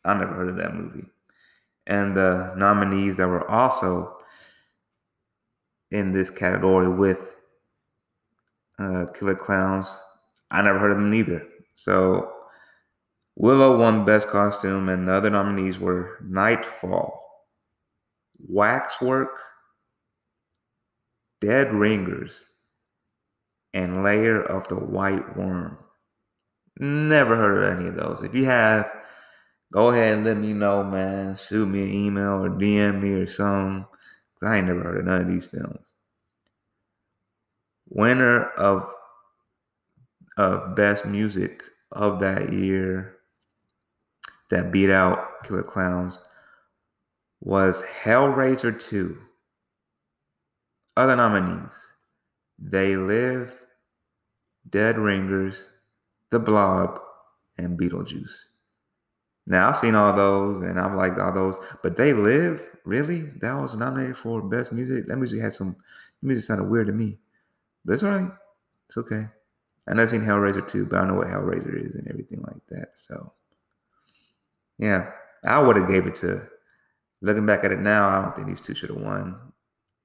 I 0.06 0.14
never 0.14 0.34
heard 0.34 0.50
of 0.50 0.58
that 0.58 0.76
movie. 0.76 1.06
And 1.88 2.16
the 2.16 2.54
nominees 2.56 3.18
that 3.18 3.28
were 3.28 3.50
also 3.50 4.18
in 5.92 6.12
this 6.12 6.30
category 6.30 6.90
with 6.90 7.36
uh, 8.80 9.06
Killer 9.14 9.36
Klowns. 9.36 10.00
I 10.52 10.62
never 10.62 10.80
heard 10.80 10.92
of 10.92 10.98
them 10.98 11.14
either. 11.14 11.46
So 11.74 12.32
Willow 13.36 13.78
won 13.78 14.06
Best 14.06 14.28
Costume, 14.28 14.90
and 14.90 15.08
the 15.08 15.14
other 15.14 15.30
nominees 15.30 15.80
were 15.80 16.18
Nightfall, 16.24 17.24
Waxwork, 18.48 19.40
Dead 21.42 21.72
Ringers, 21.74 22.50
and 23.74 24.04
Lair 24.04 24.42
of 24.42 24.68
the 24.68 24.76
White 24.76 25.38
Worm. 25.38 25.78
Never 26.80 27.36
heard 27.36 27.64
of 27.64 27.80
any 27.80 27.90
of 27.90 27.96
those. 27.96 28.22
If 28.24 28.34
you 28.34 28.46
have, 28.46 28.92
go 29.72 29.90
ahead 29.90 30.16
and 30.16 30.26
let 30.26 30.38
me 30.38 30.54
know, 30.54 30.84
man. 30.84 31.36
Shoot 31.38 31.68
me 31.68 31.84
an 31.84 31.94
email 31.94 32.44
or 32.44 32.50
DM 32.50 33.02
me 33.02 33.12
or 33.14 33.28
something. 33.28 33.86
Cause 34.40 34.50
I 34.50 34.58
ain't 34.58 34.68
never 34.68 34.84
heard 34.84 35.00
of 35.00 35.06
none 35.06 35.22
of 35.22 35.28
these 35.28 35.46
films 35.46 35.94
winner 37.90 38.44
of 38.52 38.94
of 40.38 40.76
best 40.76 41.06
music 41.06 41.64
of 41.92 42.20
that 42.22 42.54
year 42.54 43.18
that 44.50 44.72
beat 44.72 44.90
out 44.90 45.44
Killer 45.44 45.64
Klowns 45.64 46.20
was 47.42 47.84
Hellraiser 48.04 48.80
2. 48.80 49.18
Other 50.96 51.16
nominees 51.16 51.94
They 52.58 52.96
Live, 52.96 53.54
Dead 54.70 54.98
Ringers, 54.98 55.72
The 56.32 56.40
Blob, 56.40 57.00
and 57.58 57.78
Beetlejuice. 57.78 58.48
Now 59.50 59.68
I've 59.68 59.80
seen 59.80 59.96
all 59.96 60.14
those 60.14 60.60
and 60.60 60.80
I've 60.80 60.94
liked 60.94 61.20
all 61.20 61.34
those, 61.34 61.58
but 61.84 61.98
They 61.98 62.14
Live, 62.14 62.62
really? 62.86 63.22
That 63.42 63.60
was 63.60 63.76
nominated 63.76 64.16
for 64.16 64.42
best 64.42 64.72
music. 64.72 65.08
That 65.08 65.18
music 65.18 65.42
had 65.42 65.54
some 65.54 65.76
music 66.22 66.46
sounded 66.46 66.70
weird 66.70 66.88
to 66.88 66.94
me. 66.94 67.18
But 67.84 67.94
it's 67.94 68.04
all 68.04 68.12
right. 68.12 68.32
It's 68.88 68.98
okay. 68.98 69.28
I 69.88 69.94
never 69.96 70.08
seen 70.10 70.22
Hellraiser 70.22 70.66
2, 70.66 70.86
but 70.86 71.00
I 71.00 71.08
know 71.08 71.16
what 71.16 71.28
Hellraiser 71.28 71.76
is 71.84 71.96
and 71.96 72.08
everything 72.08 72.42
like 72.42 72.62
that. 72.70 72.90
So 72.94 73.34
yeah, 74.78 75.10
I 75.44 75.62
would 75.62 75.78
have 75.78 75.90
gave 75.90 76.06
it 76.06 76.16
to 76.16 76.48
looking 77.22 77.46
back 77.46 77.64
at 77.64 77.72
it 77.72 77.80
now, 77.80 78.08
I 78.08 78.22
don't 78.22 78.36
think 78.36 78.48
these 78.48 78.62
two 78.62 78.76
should 78.76 78.90
have 78.90 79.02
won. 79.02 79.36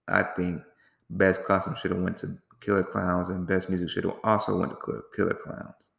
I 0.09 0.23
think 0.23 0.63
best 1.11 1.45
costume 1.45 1.77
should 1.77 1.91
have 1.91 2.01
went 2.01 2.17
to 2.19 2.39
Killer 2.61 2.83
Klowns 2.83 3.29
and 3.29 3.47
best 3.47 3.69
music 3.69 3.91
should 3.91 4.05
have 4.05 4.17
also 4.25 4.59
went 4.59 4.71
to 4.73 5.03
Killer 5.15 5.39
Klowns. 5.47 5.91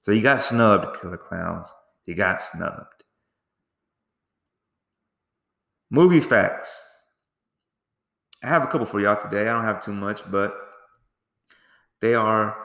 So 0.00 0.12
you 0.12 0.22
got 0.22 0.42
snubbed, 0.42 1.00
Killer 1.00 1.18
Klowns. 1.18 1.68
You 2.04 2.14
got 2.14 2.42
snubbed. 2.42 3.04
Movie 5.90 6.20
facts. 6.20 6.72
I 8.42 8.48
have 8.48 8.62
a 8.62 8.66
couple 8.66 8.86
for 8.86 9.00
y'all 9.00 9.16
today. 9.20 9.42
I 9.48 9.52
don't 9.52 9.64
have 9.64 9.82
too 9.82 9.92
much, 9.92 10.22
but 10.30 10.54
they 12.00 12.14
are 12.14 12.56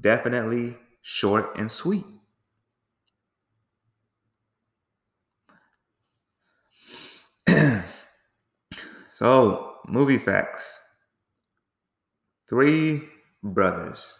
definitely 0.00 0.76
short 1.02 1.56
and 1.58 1.70
sweet. 1.70 2.04
so, 9.12 9.76
movie 9.88 10.18
facts. 10.18 10.78
Three 12.48 13.02
brothers. 13.42 14.16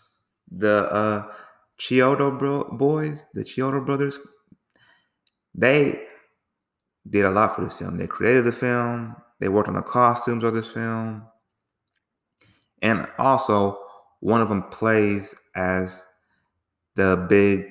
The 0.50 0.92
uh 0.92 1.32
Chiodo 1.78 2.38
bro- 2.38 2.70
boys, 2.76 3.24
the 3.32 3.42
Chiodo 3.44 3.84
brothers, 3.84 4.18
they 5.54 6.06
did 7.08 7.24
a 7.24 7.30
lot 7.30 7.54
for 7.54 7.64
this 7.64 7.74
film. 7.74 7.96
They 7.96 8.06
created 8.06 8.44
the 8.44 8.52
film, 8.52 9.16
they 9.40 9.48
worked 9.48 9.68
on 9.68 9.74
the 9.74 9.82
costumes 9.82 10.44
of 10.44 10.54
this 10.54 10.68
film, 10.68 11.22
and 12.82 13.06
also 13.18 13.78
one 14.20 14.40
of 14.40 14.48
them 14.48 14.62
plays 14.64 15.34
as 15.54 16.04
the 16.96 17.26
big 17.28 17.66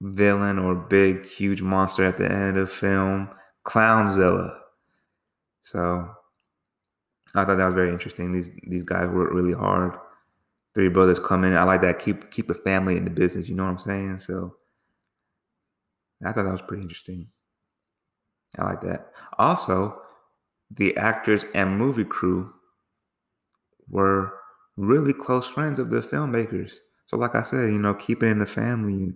villain 0.00 0.58
or 0.58 0.74
big 0.74 1.24
huge 1.26 1.62
monster 1.62 2.04
at 2.04 2.16
the 2.16 2.30
end 2.30 2.56
of 2.56 2.68
the 2.68 2.74
film, 2.74 3.28
Klownzilla. 3.64 4.58
So 5.62 6.08
I 7.34 7.44
thought 7.44 7.56
that 7.56 7.64
was 7.64 7.74
very 7.74 7.90
interesting. 7.90 8.32
These 8.32 8.50
these 8.66 8.84
guys 8.84 9.08
work 9.08 9.32
really 9.32 9.52
hard. 9.52 9.96
Three 10.74 10.88
brothers 10.88 11.18
come 11.18 11.44
in. 11.44 11.54
I 11.54 11.64
like 11.64 11.82
that. 11.82 11.98
Keep 11.98 12.30
keep 12.30 12.50
a 12.50 12.54
family 12.54 12.96
in 12.96 13.04
the 13.04 13.10
business. 13.10 13.48
You 13.48 13.54
know 13.54 13.64
what 13.64 13.70
I'm 13.70 13.78
saying? 13.78 14.18
So 14.18 14.56
I 16.24 16.32
thought 16.32 16.44
that 16.44 16.52
was 16.52 16.62
pretty 16.62 16.82
interesting. 16.82 17.28
I 18.58 18.64
like 18.64 18.80
that. 18.82 19.12
Also, 19.38 20.00
the 20.70 20.96
actors 20.96 21.44
and 21.54 21.78
movie 21.78 22.04
crew 22.04 22.52
were 23.88 24.32
really 24.76 25.12
close 25.12 25.46
friends 25.46 25.78
of 25.78 25.90
the 25.90 26.00
filmmakers. 26.00 26.74
So, 27.06 27.16
like 27.16 27.34
I 27.34 27.42
said, 27.42 27.70
you 27.72 27.78
know, 27.78 27.94
keeping 27.94 28.30
in 28.30 28.38
the 28.38 28.46
family. 28.46 29.14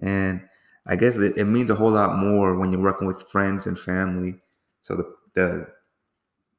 And 0.00 0.42
I 0.86 0.96
guess 0.96 1.16
it, 1.16 1.44
means 1.46 1.70
a 1.70 1.74
whole 1.74 1.90
lot 1.90 2.18
more 2.18 2.56
when 2.56 2.72
you're 2.72 2.80
working 2.80 3.06
with 3.06 3.22
friends 3.30 3.66
and 3.66 3.78
family 3.78 4.40
So 4.82 4.96
the 4.96 5.14
the 5.34 5.66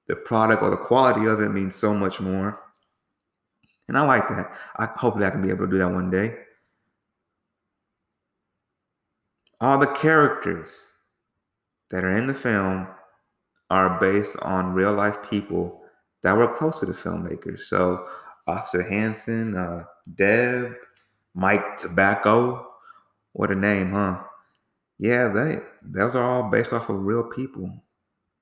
the 0.08 0.16
product 0.16 0.64
or 0.64 0.72
the 0.72 0.78
quality 0.78 1.26
of 1.28 1.42
it 1.42 1.50
means 1.50 1.76
so 1.76 1.94
much 1.94 2.20
more. 2.22 2.60
And 3.88 3.98
I 3.98 4.02
like 4.02 4.28
that. 4.30 4.52
I 4.78 4.86
hopefully 4.98 5.26
I 5.26 5.30
can 5.30 5.42
be 5.42 5.50
able 5.50 5.66
to 5.66 5.72
do 5.72 5.78
that 5.78 5.92
one 5.92 6.10
day. 6.10 6.36
All 9.62 9.78
the 9.78 9.88
characters 9.88 10.80
that 11.92 12.04
are 12.04 12.18
in 12.18 12.28
the 12.28 12.34
film 12.34 12.88
are 13.70 14.00
based 14.00 14.38
on 14.42 14.74
real 14.74 14.94
life 14.94 15.18
people 15.30 15.82
that 16.24 16.36
were 16.36 16.54
close 16.54 16.80
to 16.80 16.86
the 16.86 16.94
filmmakers. 16.94 17.62
So 17.62 18.06
Officer 18.48 18.84
Hanson, 18.84 19.56
uh, 19.56 19.86
Deb, 20.16 20.74
Mike 21.34 21.78
Tobacco, 21.78 22.68
what 23.34 23.52
a 23.52 23.56
name, 23.56 23.92
huh? 23.92 24.22
Yeah, 24.98 25.28
they 25.28 25.60
those 25.82 26.16
are 26.16 26.24
all 26.24 26.50
based 26.50 26.72
off 26.74 26.90
of 26.90 27.04
real 27.04 27.24
people. 27.24 27.70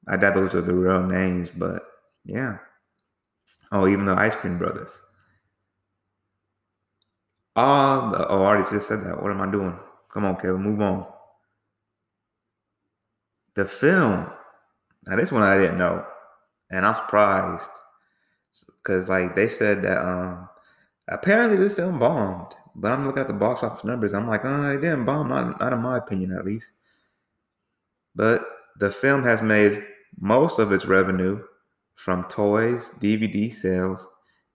I 0.07 0.17
doubt 0.17 0.35
those 0.35 0.53
are 0.55 0.61
the 0.61 0.73
real 0.73 1.01
names, 1.01 1.49
but 1.49 1.83
yeah. 2.25 2.57
Oh, 3.71 3.87
even 3.87 4.05
the 4.05 4.13
Ice 4.13 4.35
Cream 4.35 4.57
Brothers. 4.57 5.01
All 7.55 8.11
the, 8.11 8.27
oh, 8.27 8.43
I 8.43 8.47
already 8.47 8.69
just 8.69 8.87
said 8.87 9.03
that. 9.03 9.21
What 9.21 9.31
am 9.31 9.41
I 9.41 9.49
doing? 9.49 9.77
Come 10.13 10.25
on, 10.25 10.35
Kevin, 10.35 10.61
move 10.61 10.81
on. 10.81 11.07
The 13.55 13.65
film. 13.65 14.31
Now, 15.05 15.15
this 15.15 15.31
one 15.31 15.41
I 15.43 15.57
didn't 15.57 15.79
know, 15.79 16.05
and 16.69 16.85
I'm 16.85 16.93
surprised 16.93 17.69
because, 18.77 19.07
like, 19.09 19.35
they 19.35 19.49
said 19.49 19.81
that 19.83 19.97
um 19.99 20.47
apparently 21.07 21.57
this 21.57 21.75
film 21.75 21.99
bombed, 21.99 22.53
but 22.75 22.91
I'm 22.91 23.05
looking 23.05 23.21
at 23.21 23.27
the 23.27 23.33
box 23.33 23.63
office 23.63 23.83
numbers. 23.83 24.13
I'm 24.13 24.27
like, 24.27 24.41
oh, 24.45 24.71
it 24.71 24.81
didn't 24.81 25.05
bomb. 25.05 25.29
Not, 25.29 25.59
not 25.59 25.73
in 25.73 25.81
my 25.81 25.97
opinion, 25.97 26.31
at 26.33 26.45
least. 26.45 26.71
But 28.15 28.45
the 28.79 28.91
film 28.91 29.23
has 29.23 29.41
made 29.41 29.83
most 30.19 30.59
of 30.59 30.71
its 30.71 30.85
revenue 30.85 31.43
from 31.95 32.23
toys, 32.25 32.91
DVD 32.99 33.51
sales, 33.51 34.07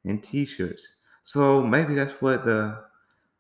and 0.05 0.23
T-shirts. 0.23 0.95
So 1.25 1.63
maybe 1.63 1.95
that's 1.95 2.23
what 2.23 2.47
the 2.47 2.85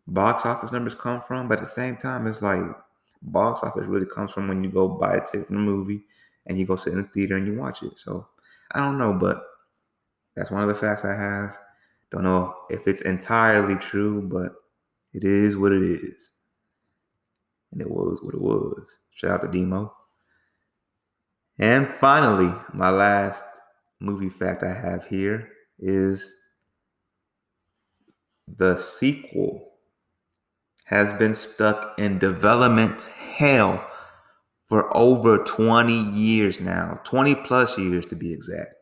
box 0.08 0.44
office 0.44 0.72
numbers 0.72 0.94
come 0.94 1.22
from. 1.22 1.48
But 1.48 1.58
at 1.58 1.64
the 1.64 1.70
same 1.70 1.96
time, 1.96 2.26
it's 2.26 2.42
like 2.42 2.60
box 3.22 3.60
office 3.62 3.86
really 3.86 4.06
comes 4.06 4.32
from 4.32 4.48
when 4.48 4.64
you 4.64 4.70
go 4.70 4.88
buy 4.88 5.16
a 5.16 5.20
ticket 5.24 5.46
from 5.46 5.56
the 5.56 5.62
movie 5.62 6.02
and 6.46 6.58
you 6.58 6.66
go 6.66 6.76
sit 6.76 6.92
in 6.92 7.02
the 7.02 7.08
theater 7.08 7.36
and 7.36 7.46
you 7.46 7.54
watch 7.54 7.82
it. 7.82 7.98
So 7.98 8.26
I 8.72 8.80
don't 8.80 8.98
know, 8.98 9.12
but 9.12 9.42
that's 10.34 10.50
one 10.50 10.62
of 10.62 10.68
the 10.68 10.74
facts 10.74 11.04
I 11.04 11.14
have. 11.14 11.56
Don't 12.10 12.24
know 12.24 12.54
if 12.70 12.86
it's 12.86 13.02
entirely 13.02 13.76
true, 13.76 14.22
but 14.22 14.54
it 15.12 15.24
is 15.24 15.56
what 15.56 15.72
it 15.72 15.82
is. 15.82 16.30
And 17.72 17.82
it 17.82 17.90
was 17.90 18.22
what 18.22 18.34
it 18.34 18.40
was. 18.40 18.98
Shout 19.10 19.30
out 19.32 19.42
to 19.42 19.48
Demo. 19.48 19.94
And 21.58 21.86
finally, 21.86 22.54
my 22.72 22.88
last 22.88 23.44
movie 24.00 24.28
fact 24.30 24.62
I 24.62 24.72
have 24.72 25.04
here 25.04 25.50
is 25.78 26.34
the 28.56 28.76
sequel 28.76 29.67
has 30.88 31.12
been 31.14 31.34
stuck 31.34 31.98
in 31.98 32.18
development 32.18 33.04
hell 33.36 33.86
for 34.68 34.94
over 34.96 35.44
20 35.44 35.92
years 35.92 36.60
now, 36.60 36.98
20 37.04 37.34
plus 37.34 37.76
years 37.76 38.06
to 38.06 38.16
be 38.16 38.32
exact. 38.32 38.74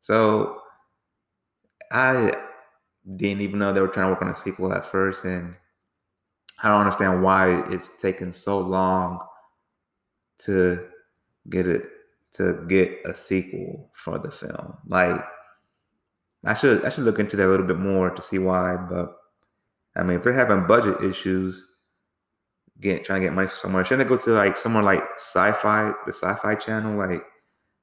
So 0.00 0.60
I 1.90 2.32
didn't 3.16 3.40
even 3.40 3.58
know 3.58 3.72
they 3.72 3.80
were 3.80 3.88
trying 3.88 4.06
to 4.06 4.12
work 4.12 4.22
on 4.22 4.28
a 4.28 4.34
sequel 4.34 4.72
at 4.72 4.86
first, 4.86 5.24
and 5.24 5.56
I 6.62 6.68
don't 6.68 6.82
understand 6.82 7.22
why 7.22 7.64
it's 7.68 8.00
taken 8.00 8.32
so 8.32 8.60
long 8.60 9.18
to 10.44 10.86
get 11.48 11.66
it 11.66 11.82
to 12.34 12.64
get 12.68 12.96
a 13.04 13.12
sequel 13.12 13.90
for 13.92 14.18
the 14.20 14.30
film. 14.30 14.74
Like 14.86 15.20
I 16.44 16.54
should 16.54 16.84
I 16.84 16.90
should 16.90 17.04
look 17.04 17.18
into 17.18 17.36
that 17.36 17.46
a 17.46 17.50
little 17.50 17.66
bit 17.66 17.78
more 17.78 18.10
to 18.10 18.22
see 18.22 18.38
why, 18.38 18.76
but 18.76 19.16
I 19.96 20.02
mean 20.02 20.18
if 20.18 20.24
they're 20.24 20.32
having 20.32 20.66
budget 20.66 21.02
issues, 21.02 21.66
get 22.80 23.04
trying 23.04 23.20
to 23.20 23.26
get 23.26 23.34
money 23.34 23.48
somewhere, 23.48 23.84
shouldn't 23.84 24.08
they 24.08 24.16
go 24.16 24.22
to 24.22 24.30
like 24.30 24.56
somewhere 24.56 24.82
like 24.82 25.02
sci-fi, 25.16 25.92
the 26.06 26.12
sci-fi 26.12 26.54
channel? 26.54 26.96
Like 26.96 27.22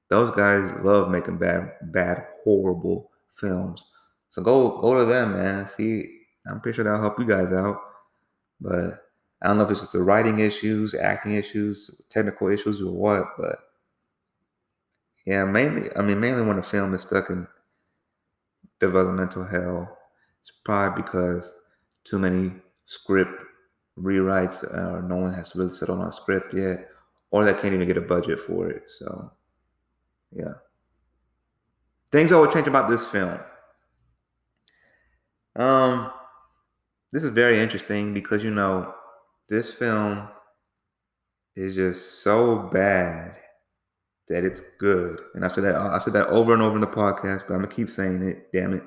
those 0.09 0.31
guys 0.31 0.71
love 0.83 1.09
making 1.09 1.37
bad, 1.37 1.71
bad, 1.81 2.25
horrible 2.43 3.11
films. 3.35 3.85
So 4.29 4.41
go 4.41 4.81
go 4.81 4.97
to 4.97 5.05
them, 5.05 5.33
man. 5.33 5.67
See, 5.67 6.21
I'm 6.47 6.61
pretty 6.61 6.77
sure 6.77 6.85
that'll 6.85 7.01
help 7.01 7.19
you 7.19 7.25
guys 7.25 7.51
out. 7.51 7.79
But 8.59 9.03
I 9.41 9.47
don't 9.47 9.57
know 9.57 9.63
if 9.63 9.71
it's 9.71 9.81
just 9.81 9.93
the 9.93 10.01
writing 10.01 10.39
issues, 10.39 10.93
acting 10.95 11.33
issues, 11.33 12.01
technical 12.09 12.47
issues, 12.47 12.81
or 12.81 12.91
what. 12.91 13.25
But 13.37 13.59
yeah, 15.25 15.43
mainly. 15.45 15.89
I 15.95 16.01
mean, 16.01 16.19
mainly 16.19 16.43
when 16.43 16.57
a 16.57 16.63
film 16.63 16.93
is 16.93 17.03
stuck 17.03 17.29
in 17.29 17.47
developmental 18.79 19.45
hell, 19.45 19.97
it's 20.39 20.51
probably 20.63 21.03
because 21.03 21.53
too 22.09 22.19
many 22.19 22.51
script 22.85 23.43
rewrites, 23.99 24.63
or 24.63 25.01
no 25.01 25.15
one 25.17 25.33
has 25.33 25.55
really 25.55 25.71
settled 25.71 25.99
on 25.99 26.07
a 26.07 26.11
script 26.11 26.53
yet, 26.53 26.89
or 27.31 27.43
they 27.43 27.53
can't 27.53 27.73
even 27.73 27.87
get 27.87 27.97
a 27.97 28.01
budget 28.01 28.39
for 28.39 28.69
it. 28.69 28.89
So, 28.89 29.31
yeah. 30.31 30.53
Things 32.11 32.31
would 32.31 32.51
change 32.51 32.67
about 32.67 32.89
this 32.89 33.05
film. 33.05 33.39
Um, 35.55 36.11
this 37.11 37.23
is 37.23 37.31
very 37.31 37.59
interesting 37.59 38.13
because 38.13 38.43
you 38.43 38.51
know 38.51 38.93
this 39.49 39.73
film 39.73 40.27
is 41.55 41.75
just 41.75 42.21
so 42.21 42.57
bad 42.57 43.35
that 44.27 44.43
it's 44.43 44.61
good. 44.77 45.21
And 45.33 45.43
I 45.43 45.47
said 45.47 45.63
that 45.63 45.75
I 45.75 45.99
said 45.99 46.13
that 46.13 46.27
over 46.27 46.53
and 46.53 46.61
over 46.61 46.75
in 46.75 46.81
the 46.81 46.87
podcast, 46.87 47.47
but 47.47 47.55
I'm 47.55 47.61
gonna 47.61 47.67
keep 47.67 47.89
saying 47.89 48.21
it. 48.21 48.51
Damn 48.53 48.73
it! 48.73 48.83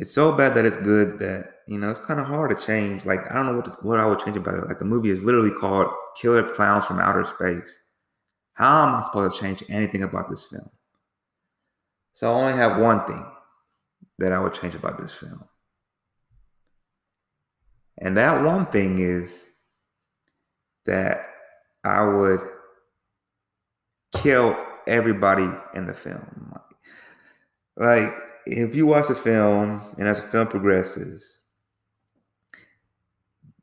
It's 0.00 0.12
so 0.12 0.30
bad 0.30 0.54
that 0.54 0.64
it's 0.64 0.76
good 0.76 1.18
that 1.18 1.54
you 1.66 1.76
know 1.76 1.90
it's 1.90 1.98
kind 1.98 2.20
of 2.20 2.26
hard 2.26 2.56
to 2.56 2.66
change. 2.66 3.04
Like 3.04 3.28
I 3.30 3.34
don't 3.34 3.46
know 3.46 3.56
what 3.56 3.64
to, 3.64 3.70
what 3.82 3.98
I 3.98 4.06
would 4.06 4.20
change 4.20 4.36
about 4.36 4.54
it. 4.54 4.68
Like 4.68 4.78
the 4.78 4.84
movie 4.84 5.10
is 5.10 5.24
literally 5.24 5.50
called 5.50 5.88
"Killer 6.16 6.44
Klowns 6.54 6.84
from 6.84 7.00
Outer 7.00 7.24
Space." 7.24 7.80
How 8.52 8.86
am 8.86 8.94
I 8.94 9.02
supposed 9.02 9.34
to 9.34 9.40
change 9.40 9.64
anything 9.68 10.04
about 10.04 10.30
this 10.30 10.44
film? 10.44 10.70
So 12.12 12.30
I 12.30 12.34
only 12.34 12.52
have 12.52 12.80
one 12.80 13.04
thing 13.06 13.26
that 14.18 14.30
I 14.30 14.38
would 14.38 14.54
change 14.54 14.76
about 14.76 15.00
this 15.00 15.12
film. 15.12 15.44
And 18.00 18.16
that 18.16 18.44
one 18.44 18.66
thing 18.66 19.00
is 19.00 19.50
that 20.86 21.26
I 21.82 22.04
would 22.04 22.40
kill 24.14 24.56
everybody 24.86 25.48
in 25.74 25.86
the 25.86 25.94
film. 25.94 26.52
Like, 27.76 28.12
if 28.48 28.74
you 28.74 28.86
watch 28.86 29.08
the 29.08 29.14
film 29.14 29.82
and 29.98 30.08
as 30.08 30.20
the 30.20 30.26
film 30.26 30.48
progresses, 30.48 31.40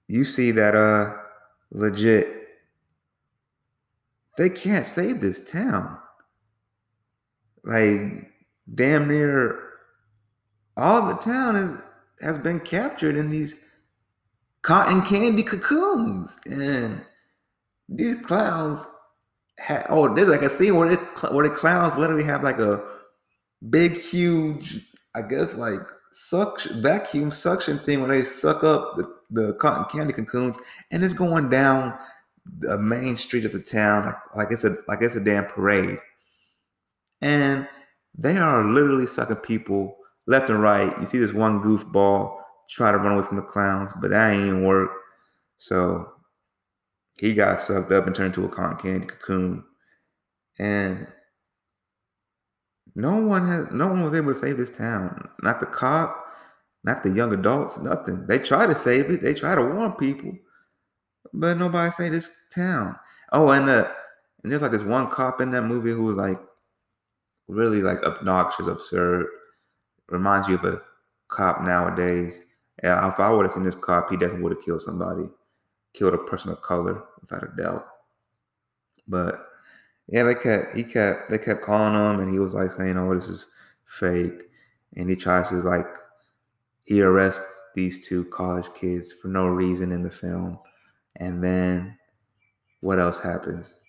you 0.08 0.24
see 0.24 0.52
that 0.52 0.76
uh 0.76 1.18
legit 1.72 2.48
they 4.38 4.50
can't 4.50 4.86
save 4.86 5.22
this 5.22 5.50
town. 5.50 5.98
Like 7.64 8.32
damn 8.76 9.08
near 9.08 9.60
all 10.78 11.08
the 11.08 11.16
town 11.16 11.56
is 11.56 11.82
has 12.22 12.38
been 12.38 12.60
captured 12.60 13.18
in 13.18 13.30
these 13.30 13.56
cotton 14.62 15.02
candy 15.02 15.44
cocoons 15.44 16.40
and 16.46 17.02
these 17.90 18.20
clowns 18.22 18.86
ha- 19.60 19.86
oh, 19.90 20.14
there's 20.14 20.28
like 20.28 20.42
a 20.42 20.50
scene 20.50 20.76
where 20.76 20.92
it, 20.92 21.00
where 21.32 21.48
the 21.48 21.54
clowns 21.54 21.98
literally 21.98 22.24
have 22.24 22.44
like 22.44 22.60
a 22.60 22.95
big, 23.70 23.98
huge, 23.98 24.80
I 25.16 25.22
guess 25.22 25.56
like 25.56 25.82
suction 26.12 26.82
vacuum 26.82 27.32
suction 27.32 27.80
thing 27.80 28.00
when 28.02 28.10
they 28.10 28.24
suck 28.24 28.64
up 28.64 28.96
the, 28.98 29.14
the 29.32 29.54
cotton 29.56 29.86
candy 29.86 30.14
cocoons, 30.14 30.58
and 30.92 31.04
it's 31.04 31.14
going 31.14 31.50
down 31.50 31.98
the 32.60 32.78
main 32.78 33.18
street 33.18 33.46
of 33.46 33.52
the 33.52 33.60
town 33.60 34.06
like 34.06 34.16
like 34.36 34.48
it's 34.52 34.64
a 34.64 34.76
like 34.88 35.02
it's 35.02 35.16
a 35.16 35.20
damn 35.20 35.46
parade, 35.46 36.00
and 37.22 37.68
they 38.18 38.38
are 38.38 38.64
literally 38.64 39.08
sucking 39.08 39.38
people 39.38 39.98
left 40.28 40.50
and 40.50 40.62
right. 40.62 40.98
You 41.00 41.06
see 41.06 41.18
this 41.18 41.34
one 41.34 41.62
goofball 41.62 42.38
try 42.70 42.92
to 42.92 42.98
run 42.98 43.14
away 43.14 43.28
from 43.28 43.38
the 43.38 43.44
clowns, 43.44 43.94
but 44.02 44.12
that 44.12 44.32
ain't 44.32 44.64
work. 44.64 44.92
So 45.58 46.12
he 47.20 47.34
got 47.34 47.60
sucked 47.60 47.92
up 47.92 48.06
and 48.06 48.16
turned 48.16 48.36
into 48.36 48.46
a 48.46 48.50
cotton 48.50 48.78
candy 48.78 49.08
cocoon. 49.08 49.64
And 50.60 51.08
no 52.96 53.18
one 53.18 53.48
has 53.48 53.72
no 53.72 53.88
one 53.88 54.04
was 54.04 54.14
able 54.16 54.34
to 54.34 54.40
save 54.40 54.58
this 54.58 54.70
town. 54.70 55.30
Not 55.42 55.60
the 55.60 55.66
cop, 55.66 56.28
not 56.84 57.04
the 57.04 57.12
young 57.12 57.34
adults, 57.34 57.78
nothing. 57.80 58.26
They 58.28 58.40
try 58.40 58.66
to 58.68 58.76
save 58.76 59.10
it, 59.10 59.22
they 59.22 59.34
try 59.34 59.56
to 59.56 59.64
warn 59.64 59.94
people, 59.94 60.34
but 61.34 61.58
nobody 61.58 61.92
saved 61.92 62.14
this 62.14 62.32
town. 62.54 62.96
Oh, 63.32 63.50
and 63.50 63.70
uh 63.70 63.88
and 64.44 64.52
there's 64.52 64.62
like 64.62 64.72
this 64.72 64.84
one 64.84 65.10
cop 65.10 65.42
in 65.42 65.52
that 65.52 65.64
movie 65.64 65.92
who 65.92 66.04
was 66.04 66.18
like 66.18 66.40
really 67.48 67.82
like 67.82 68.04
obnoxious, 68.04 68.68
absurd. 68.68 69.28
Reminds 70.10 70.48
you 70.48 70.56
of 70.56 70.64
a 70.66 70.82
cop 71.30 71.62
nowadays. 71.62 72.42
Yeah, 72.84 73.08
if 73.08 73.20
I 73.20 73.32
would 73.32 73.46
have 73.46 73.54
seen 73.54 73.64
this 73.64 73.76
cop, 73.76 74.12
he 74.12 74.18
definitely 74.18 74.44
would 74.44 74.54
have 74.54 74.64
killed 74.64 74.82
somebody 74.82 75.30
killed 75.96 76.14
a 76.14 76.18
person 76.18 76.52
of 76.52 76.62
color 76.62 77.04
without 77.22 77.44
a 77.44 77.62
doubt. 77.62 77.86
But 79.08 79.48
Yeah, 80.08 80.24
they 80.24 80.36
kept 80.36 80.76
he 80.76 80.84
kept 80.84 81.30
they 81.30 81.38
kept 81.38 81.62
calling 81.64 81.96
him, 81.96 82.20
and 82.22 82.32
he 82.32 82.40
was 82.40 82.54
like 82.54 82.72
saying, 82.72 82.98
"Oh, 82.98 83.14
this 83.16 83.28
is 83.28 83.48
fake," 83.86 84.44
and 84.96 85.10
he 85.10 85.16
tries 85.16 85.50
to 85.50 85.56
like 85.56 85.88
he 86.84 87.02
arrests 87.02 87.62
these 87.76 88.08
two 88.08 88.26
college 88.26 88.72
kids 88.76 89.12
for 89.12 89.28
no 89.30 89.48
reason 89.48 89.92
in 89.92 90.04
the 90.04 90.12
film, 90.12 90.60
and 91.18 91.44
then 91.44 91.98
what 92.82 93.00
else 93.00 93.20
happens? 93.20 93.80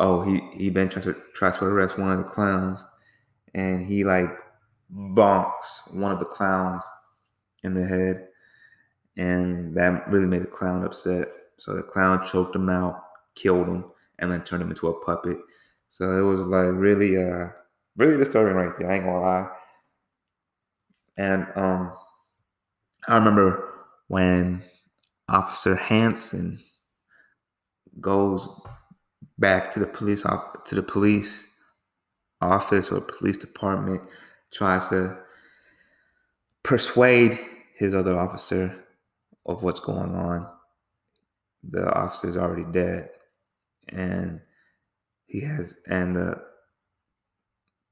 Oh, 0.00 0.22
he 0.22 0.40
he 0.52 0.70
then 0.70 0.88
tries 0.88 1.04
to 1.06 1.16
tries 1.34 1.58
to 1.58 1.64
arrest 1.64 1.98
one 1.98 2.12
of 2.12 2.18
the 2.18 2.24
clowns, 2.24 2.84
and 3.54 3.84
he 3.84 4.04
like 4.04 4.30
bonks 4.92 5.92
one 5.92 6.12
of 6.12 6.20
the 6.20 6.24
clowns 6.24 6.84
in 7.64 7.74
the 7.74 7.86
head, 7.86 8.28
and 9.16 9.76
that 9.76 10.08
really 10.08 10.26
made 10.26 10.42
the 10.42 10.46
clown 10.46 10.84
upset. 10.84 11.28
So 11.58 11.74
the 11.74 11.82
clown 11.82 12.24
choked 12.26 12.54
him 12.54 12.68
out, 12.68 13.02
killed 13.34 13.66
him, 13.68 13.84
and 14.20 14.30
then 14.30 14.42
turned 14.44 14.62
him 14.62 14.70
into 14.70 14.88
a 14.88 15.04
puppet. 15.04 15.38
So 15.88 16.18
it 16.18 16.22
was 16.22 16.46
like 16.46 16.68
really, 16.72 17.16
uh, 17.16 17.48
really 17.96 18.16
disturbing 18.16 18.54
right 18.54 18.72
there. 18.78 18.90
I 18.90 18.96
ain't 18.96 19.04
gonna 19.04 19.20
lie. 19.20 19.48
And 21.16 21.46
um, 21.56 21.92
I 23.08 23.14
remember 23.16 23.72
when 24.08 24.62
Officer 25.28 25.74
Hanson 25.76 26.58
goes 28.00 28.48
back 29.38 29.70
to 29.72 29.80
the 29.80 29.86
police 29.86 30.24
op- 30.26 30.64
to 30.66 30.74
the 30.74 30.82
police 30.82 31.46
office 32.40 32.90
or 32.90 33.00
police 33.00 33.36
department, 33.36 34.02
tries 34.52 34.88
to 34.88 35.18
persuade 36.62 37.38
his 37.76 37.94
other 37.94 38.18
officer 38.18 38.84
of 39.46 39.62
what's 39.62 39.80
going 39.80 40.14
on. 40.14 40.46
The 41.70 41.92
officer's 41.94 42.36
already 42.36 42.64
dead, 42.70 43.10
and 43.88 44.40
he 45.34 45.40
has 45.40 45.76
and 45.88 46.14
the 46.14 46.40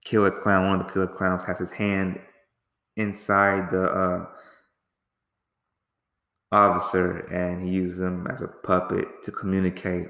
killer 0.05 0.31
clown, 0.31 0.69
one 0.69 0.81
of 0.81 0.87
the 0.87 0.93
killer 0.93 1.09
clowns, 1.09 1.43
has 1.43 1.59
his 1.59 1.73
hand 1.73 2.21
inside 2.97 3.69
the 3.73 3.91
uh, 3.91 4.27
officer, 6.53 7.27
and 7.33 7.65
he 7.65 7.71
uses 7.71 7.99
him 7.99 8.29
as 8.29 8.43
a 8.43 8.49
puppet 8.49 9.09
to 9.25 9.33
communicate 9.33 10.07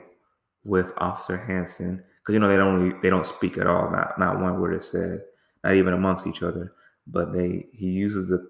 with 0.64 0.92
Officer 0.98 1.38
Hanson 1.38 2.04
because 2.20 2.34
you 2.34 2.38
know 2.38 2.48
they 2.48 2.58
don't 2.58 2.82
really, 2.82 2.98
they 3.02 3.08
don't 3.08 3.24
speak 3.24 3.56
at 3.56 3.66
all, 3.66 3.90
not 3.90 4.18
not 4.18 4.38
one 4.38 4.60
word 4.60 4.74
is 4.74 4.90
said, 4.90 5.22
not 5.64 5.74
even 5.74 5.94
amongst 5.94 6.26
each 6.26 6.42
other. 6.42 6.74
But 7.06 7.32
they 7.32 7.64
he 7.72 7.86
uses 7.86 8.28
the 8.28 8.46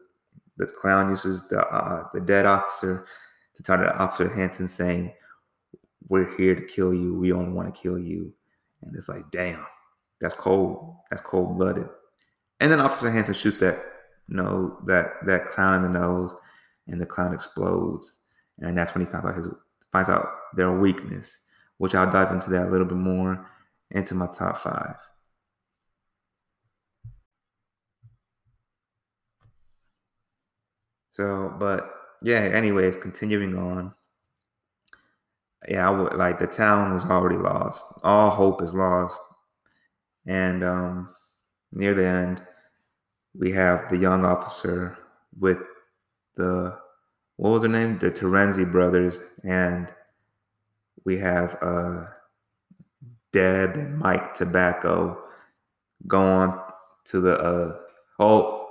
the 0.56 0.66
clown 0.66 1.08
uses 1.08 1.46
the 1.46 1.64
uh, 1.68 2.08
the 2.12 2.20
dead 2.20 2.46
officer 2.46 3.06
to 3.54 3.62
tell 3.62 3.76
to 3.76 3.96
Officer 3.96 4.28
Hanson 4.28 4.66
saying, 4.66 5.14
"We're 6.08 6.36
here 6.36 6.56
to 6.56 6.66
kill 6.66 6.92
you. 6.92 7.16
We 7.16 7.32
only 7.32 7.52
want 7.52 7.72
to 7.72 7.80
kill 7.80 7.96
you." 7.96 8.34
And 8.82 8.94
it's 8.94 9.08
like, 9.08 9.30
damn, 9.30 9.64
that's 10.20 10.34
cold. 10.34 10.96
That's 11.10 11.22
cold 11.22 11.56
blooded. 11.56 11.88
And 12.60 12.70
then 12.70 12.80
Officer 12.80 13.10
Hanson 13.10 13.34
shoots 13.34 13.56
that 13.58 13.82
no 14.28 14.78
that 14.86 15.26
that 15.26 15.46
clown 15.46 15.74
in 15.74 15.82
the 15.82 15.98
nose, 15.98 16.34
and 16.86 17.00
the 17.00 17.06
clown 17.06 17.34
explodes. 17.34 18.18
And 18.58 18.76
that's 18.76 18.94
when 18.94 19.04
he 19.04 19.10
finds 19.10 19.26
out 19.26 19.34
his 19.34 19.48
finds 19.92 20.08
out 20.08 20.28
their 20.54 20.72
weakness, 20.78 21.38
which 21.78 21.94
I'll 21.94 22.10
dive 22.10 22.32
into 22.32 22.50
that 22.50 22.68
a 22.68 22.70
little 22.70 22.86
bit 22.86 22.98
more 22.98 23.50
into 23.90 24.14
my 24.14 24.26
top 24.26 24.58
five. 24.58 24.96
So, 31.12 31.54
but 31.58 31.92
yeah, 32.22 32.40
anyways, 32.40 32.96
continuing 32.96 33.56
on. 33.56 33.94
Yeah, 35.68 35.88
I 35.88 35.90
would 35.90 36.14
like 36.14 36.38
the 36.38 36.46
town 36.46 36.92
was 36.92 37.04
already 37.04 37.36
lost. 37.36 37.84
All 38.02 38.30
hope 38.30 38.62
is 38.62 38.74
lost. 38.74 39.20
And 40.26 40.64
um 40.64 41.14
near 41.72 41.94
the 41.94 42.06
end, 42.06 42.42
we 43.34 43.52
have 43.52 43.88
the 43.90 43.96
young 43.96 44.24
officer 44.24 44.98
with 45.38 45.58
the 46.36 46.78
what 47.36 47.50
was 47.50 47.62
her 47.62 47.68
name? 47.68 47.98
The 47.98 48.10
Terenzi 48.10 48.70
brothers, 48.70 49.20
and 49.44 49.92
we 51.04 51.18
have 51.18 51.56
uh 51.62 52.04
Deb 53.32 53.76
and 53.76 53.98
Mike 53.98 54.34
Tobacco 54.34 55.18
going 56.06 56.52
to 57.04 57.20
the 57.20 57.38
uh 57.38 57.76
oh 58.18 58.61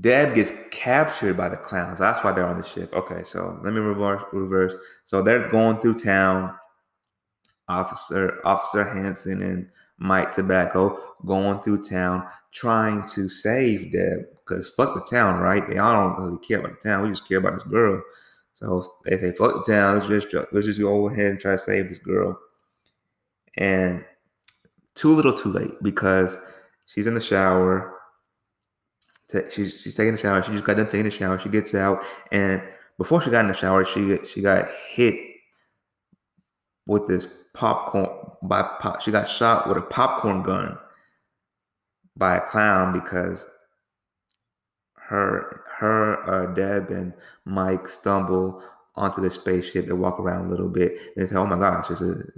Deb 0.00 0.34
gets 0.34 0.52
captured 0.70 1.36
by 1.36 1.48
the 1.48 1.56
clowns. 1.56 1.98
That's 1.98 2.22
why 2.22 2.32
they're 2.32 2.46
on 2.46 2.60
the 2.60 2.66
ship. 2.66 2.92
Okay, 2.92 3.22
so 3.24 3.58
let 3.64 3.72
me 3.72 3.80
reverse 3.80 4.22
reverse. 4.32 4.76
So 5.04 5.22
they're 5.22 5.48
going 5.50 5.78
through 5.78 5.98
town. 5.98 6.54
Officer 7.68 8.40
Officer 8.44 8.84
Hanson 8.84 9.42
and 9.42 9.68
Mike 9.98 10.32
Tobacco 10.32 10.98
going 11.26 11.60
through 11.60 11.84
town 11.84 12.26
trying 12.52 13.06
to 13.08 13.28
save 13.28 13.92
Deb 13.92 14.20
because 14.46 14.70
fuck 14.70 14.94
the 14.94 15.16
town, 15.16 15.40
right? 15.40 15.68
They 15.68 15.78
all 15.78 16.08
don't 16.08 16.24
really 16.24 16.38
care 16.38 16.60
about 16.60 16.80
the 16.80 16.88
town. 16.88 17.02
We 17.02 17.10
just 17.10 17.28
care 17.28 17.38
about 17.38 17.54
this 17.54 17.64
girl. 17.64 18.02
So 18.54 18.84
they 19.04 19.16
say 19.18 19.32
fuck 19.32 19.64
the 19.64 19.72
town. 19.72 19.98
Let's 19.98 20.08
just 20.08 20.34
let's 20.52 20.66
just 20.66 20.80
go 20.80 21.08
ahead 21.08 21.32
and 21.32 21.40
try 21.40 21.52
to 21.52 21.58
save 21.58 21.88
this 21.88 21.98
girl. 21.98 22.38
And 23.56 24.04
too 24.94 25.12
little, 25.12 25.34
too 25.34 25.50
late 25.50 25.72
because 25.82 26.38
she's 26.86 27.06
in 27.06 27.14
the 27.14 27.20
shower 27.20 27.97
she's 29.50 29.80
she's 29.80 29.94
taking 29.94 30.14
a 30.14 30.18
shower. 30.18 30.42
She 30.42 30.52
just 30.52 30.64
got 30.64 30.76
done 30.76 30.86
taking 30.86 31.06
a 31.06 31.10
shower. 31.10 31.38
She 31.38 31.48
gets 31.48 31.74
out, 31.74 32.02
and 32.32 32.62
before 32.96 33.20
she 33.20 33.30
got 33.30 33.42
in 33.42 33.48
the 33.48 33.54
shower, 33.54 33.84
she 33.84 34.18
she 34.24 34.40
got 34.40 34.66
hit 34.90 35.18
with 36.86 37.06
this 37.06 37.28
popcorn 37.54 38.08
by 38.42 38.62
pop. 38.80 39.00
She 39.00 39.10
got 39.10 39.28
shot 39.28 39.68
with 39.68 39.76
a 39.76 39.82
popcorn 39.82 40.42
gun 40.42 40.78
by 42.16 42.36
a 42.36 42.40
clown 42.40 42.92
because 42.92 43.46
her 44.94 45.62
her 45.76 46.28
uh, 46.28 46.46
Deb 46.54 46.90
and 46.90 47.12
Mike 47.44 47.88
stumble 47.88 48.62
onto 48.96 49.20
the 49.20 49.30
spaceship. 49.30 49.86
They 49.86 49.92
walk 49.92 50.18
around 50.18 50.46
a 50.46 50.50
little 50.50 50.68
bit. 50.68 51.16
They 51.16 51.26
say, 51.26 51.36
"Oh 51.36 51.46
my 51.46 51.58
gosh, 51.58 51.88
this 51.88 52.00
is 52.00 52.30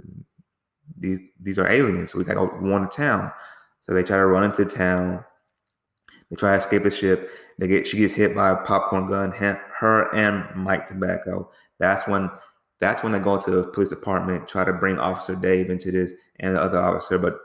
these 0.97 1.19
these 1.41 1.57
are 1.57 1.69
aliens. 1.69 2.11
So 2.11 2.19
we 2.19 2.25
gotta 2.25 2.47
go 2.47 2.69
one 2.69 2.81
to 2.81 2.87
town." 2.87 3.31
So 3.79 3.93
they 3.93 4.03
try 4.03 4.17
to 4.17 4.25
run 4.25 4.43
into 4.43 4.65
town 4.65 5.23
they 6.31 6.37
try 6.37 6.53
to 6.53 6.57
escape 6.57 6.83
the 6.83 6.91
ship. 6.91 7.29
They 7.59 7.67
get 7.67 7.87
she 7.87 7.97
gets 7.97 8.13
hit 8.13 8.33
by 8.33 8.49
a 8.49 8.55
popcorn 8.55 9.07
gun. 9.07 9.31
Her 9.31 10.09
and 10.15 10.45
Mike 10.55 10.87
Tobacco. 10.87 11.51
That's 11.77 12.07
when 12.07 12.31
that's 12.79 13.03
when 13.03 13.11
they 13.11 13.19
go 13.19 13.39
to 13.39 13.51
the 13.51 13.63
police 13.67 13.89
department, 13.89 14.47
try 14.47 14.63
to 14.63 14.73
bring 14.73 14.97
Officer 14.97 15.35
Dave 15.35 15.69
into 15.69 15.91
this 15.91 16.13
and 16.39 16.55
the 16.55 16.61
other 16.61 16.79
officer, 16.79 17.19
but 17.19 17.37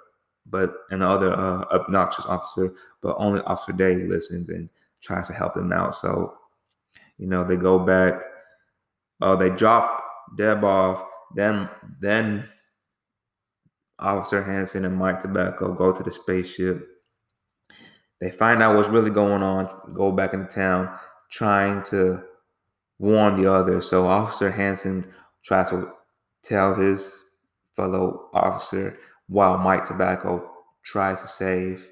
but 0.46 0.72
and 0.90 1.03
the 1.03 1.07
other 1.07 1.33
uh, 1.33 1.64
obnoxious 1.72 2.25
officer, 2.27 2.72
but 3.03 3.16
only 3.18 3.40
Officer 3.42 3.72
Dave 3.72 4.09
listens 4.09 4.49
and 4.49 4.70
tries 5.03 5.27
to 5.27 5.35
help 5.35 5.55
them 5.55 5.72
out. 5.72 5.94
So, 5.94 6.35
you 7.18 7.27
know, 7.27 7.44
they 7.44 7.57
go 7.57 7.79
back. 7.79 8.14
Oh, 9.20 9.33
uh, 9.33 9.37
they 9.37 9.51
drop 9.51 10.05
Deb 10.38 10.62
off. 10.62 11.05
Then 11.35 11.68
then 12.01 12.49
Officer 13.99 14.42
Hanson 14.42 14.85
and 14.85 14.96
Mike 14.96 15.20
Tobacco 15.20 15.75
go 15.75 15.90
to 15.92 16.03
the 16.03 16.12
spaceship 16.12 16.95
they 18.20 18.31
find 18.31 18.62
out 18.62 18.76
what's 18.76 18.88
really 18.88 19.11
going 19.11 19.42
on, 19.42 19.68
go 19.92 20.11
back 20.11 20.33
into 20.33 20.46
town, 20.46 20.90
trying 21.31 21.83
to 21.85 22.22
warn 22.98 23.40
the 23.40 23.52
others. 23.52 23.88
So 23.88 24.07
Officer 24.07 24.50
Hanson 24.50 25.12
tries 25.44 25.70
to 25.70 25.92
tell 26.42 26.74
his 26.74 27.22
fellow 27.74 28.31
officer 28.33 28.98
while 29.29 29.59
Mike 29.59 29.85
Tobacco 29.85 30.50
tries 30.85 31.20
to 31.20 31.29
save 31.29 31.90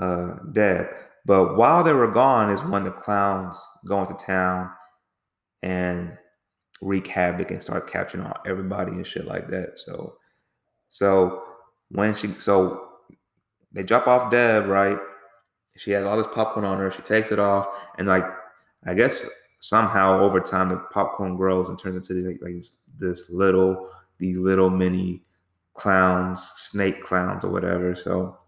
uh, 0.00 0.34
Deb. 0.52 0.86
But 1.26 1.56
while 1.56 1.82
they 1.82 1.92
were 1.92 2.10
gone 2.10 2.50
is 2.50 2.64
when 2.64 2.84
the 2.84 2.90
clowns 2.90 3.56
go 3.84 4.00
into 4.00 4.14
town 4.14 4.70
and 5.62 6.16
wreak 6.80 7.06
havoc 7.06 7.50
and 7.50 7.62
start 7.62 7.90
capturing 7.90 8.30
everybody 8.46 8.92
and 8.92 9.06
shit 9.06 9.26
like 9.26 9.48
that. 9.48 9.78
So, 9.78 10.16
so 10.88 11.42
when 11.90 12.14
she, 12.14 12.32
so 12.38 12.85
they 13.76 13.82
drop 13.82 14.08
off 14.08 14.30
Deb, 14.30 14.66
right? 14.66 14.98
She 15.76 15.90
has 15.90 16.06
all 16.06 16.16
this 16.16 16.26
popcorn 16.32 16.64
on 16.64 16.78
her. 16.78 16.90
She 16.90 17.02
takes 17.02 17.30
it 17.30 17.38
off, 17.38 17.66
and 17.98 18.08
like 18.08 18.24
I 18.86 18.94
guess 18.94 19.28
somehow 19.60 20.18
over 20.20 20.40
time 20.40 20.70
the 20.70 20.78
popcorn 20.90 21.36
grows 21.36 21.68
and 21.68 21.78
turns 21.78 21.96
into 21.96 22.14
like, 22.26 22.40
like 22.40 22.54
this, 22.54 22.78
this 22.98 23.28
little 23.28 23.90
these 24.18 24.38
little 24.38 24.70
mini 24.70 25.22
clowns, 25.74 26.42
snake 26.56 27.04
clowns 27.04 27.44
or 27.44 27.50
whatever. 27.50 27.94
So 27.94 28.38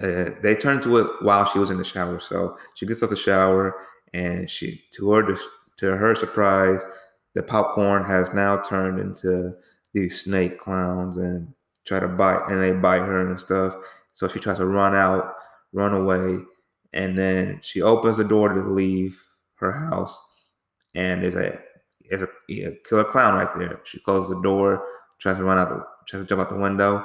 uh, 0.00 0.30
they 0.42 0.56
turned 0.56 0.80
to 0.84 0.96
it 0.96 1.10
while 1.20 1.44
she 1.44 1.58
was 1.58 1.68
in 1.68 1.76
the 1.76 1.84
shower. 1.84 2.20
So 2.20 2.56
she 2.74 2.86
gets 2.86 3.02
out 3.02 3.10
the 3.10 3.16
shower, 3.16 3.84
and 4.14 4.48
she 4.48 4.82
to 4.92 5.10
her 5.10 5.36
to 5.76 5.96
her 5.96 6.14
surprise, 6.14 6.80
the 7.34 7.42
popcorn 7.42 8.02
has 8.04 8.32
now 8.32 8.56
turned 8.62 8.98
into 8.98 9.52
these 9.92 10.22
snake 10.24 10.58
clowns 10.58 11.18
and 11.18 11.52
try 11.84 12.00
to 12.00 12.08
bite 12.08 12.48
and 12.48 12.60
they 12.60 12.72
bite 12.72 13.00
her 13.00 13.26
and 13.26 13.40
stuff. 13.40 13.76
So 14.12 14.28
she 14.28 14.38
tries 14.38 14.58
to 14.58 14.66
run 14.66 14.94
out, 14.94 15.34
run 15.72 15.92
away, 15.92 16.38
and 16.92 17.18
then 17.18 17.60
she 17.62 17.82
opens 17.82 18.16
the 18.16 18.24
door 18.24 18.48
to 18.50 18.60
leave 18.60 19.20
her 19.56 19.72
house, 19.72 20.22
and 20.94 21.22
there's 21.22 21.34
a, 21.34 21.58
there's 22.08 22.22
a, 22.22 22.78
killer 22.88 23.04
clown 23.04 23.34
right 23.34 23.58
there. 23.58 23.80
She 23.84 23.98
closes 23.98 24.30
the 24.30 24.40
door, 24.42 24.86
tries 25.18 25.38
to 25.38 25.44
run 25.44 25.58
out 25.58 25.70
the 25.70 25.84
tries 26.06 26.22
to 26.22 26.28
jump 26.28 26.42
out 26.42 26.48
the 26.48 26.56
window. 26.56 27.04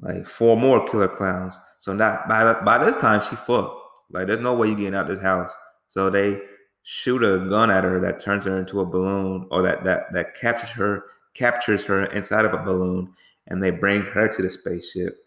Like 0.00 0.26
four 0.26 0.56
more 0.56 0.86
killer 0.88 1.08
clowns. 1.08 1.58
So 1.78 1.92
not 1.92 2.28
by 2.28 2.52
by 2.64 2.78
this 2.78 2.96
time 2.96 3.20
she 3.20 3.36
fucked. 3.36 3.80
Like 4.10 4.26
there's 4.26 4.40
no 4.40 4.54
way 4.54 4.68
you 4.68 4.76
getting 4.76 4.94
out 4.94 5.08
this 5.08 5.22
house. 5.22 5.50
So 5.88 6.10
they 6.10 6.40
shoot 6.82 7.22
a 7.22 7.48
gun 7.48 7.70
at 7.70 7.84
her 7.84 8.00
that 8.00 8.20
turns 8.20 8.44
her 8.44 8.58
into 8.58 8.80
a 8.80 8.86
balloon, 8.86 9.46
or 9.50 9.62
that 9.62 9.84
that 9.84 10.12
that 10.12 10.34
captures 10.34 10.70
her 10.70 11.04
captures 11.34 11.84
her 11.84 12.06
inside 12.06 12.44
of 12.44 12.54
a 12.54 12.62
balloon, 12.62 13.12
and 13.48 13.62
they 13.62 13.70
bring 13.70 14.02
her 14.02 14.28
to 14.28 14.42
the 14.42 14.50
spaceship. 14.50 15.26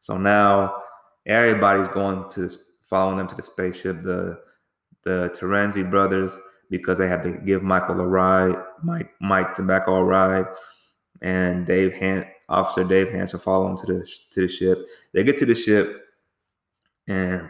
So 0.00 0.16
now 0.16 0.82
everybody's 1.26 1.88
going 1.88 2.28
to 2.30 2.48
following 2.88 3.18
them 3.18 3.26
to 3.28 3.34
the 3.34 3.42
spaceship. 3.42 4.02
The 4.02 4.40
the 5.04 5.34
Terenzi 5.38 5.88
brothers 5.88 6.38
because 6.70 6.98
they 6.98 7.08
had 7.08 7.22
to 7.22 7.32
give 7.32 7.62
Michael 7.62 8.00
a 8.00 8.06
ride, 8.06 8.56
Mike 8.82 9.10
Mike 9.20 9.54
Tobacco 9.54 9.96
a 9.96 10.04
ride, 10.04 10.46
and 11.22 11.66
Dave 11.66 11.94
Han- 11.96 12.26
Officer 12.48 12.84
Dave 12.84 13.10
Hanson 13.10 13.38
follow 13.38 13.66
them 13.66 13.76
to 13.78 13.86
the 13.86 14.10
to 14.30 14.40
the 14.42 14.48
ship. 14.48 14.78
They 15.12 15.24
get 15.24 15.38
to 15.38 15.46
the 15.46 15.54
ship, 15.54 16.04
and 17.06 17.48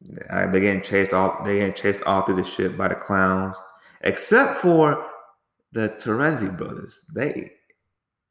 they're 0.00 0.60
getting 0.60 0.82
chased 0.82 1.12
all 1.12 1.42
they 1.44 1.58
getting 1.58 1.74
chased 1.74 2.02
all 2.04 2.22
through 2.22 2.36
the 2.36 2.44
ship 2.44 2.76
by 2.76 2.88
the 2.88 2.94
clowns, 2.94 3.56
except 4.02 4.60
for 4.60 5.06
the 5.72 5.88
Terenzi 5.90 6.56
brothers. 6.56 7.04
They 7.14 7.50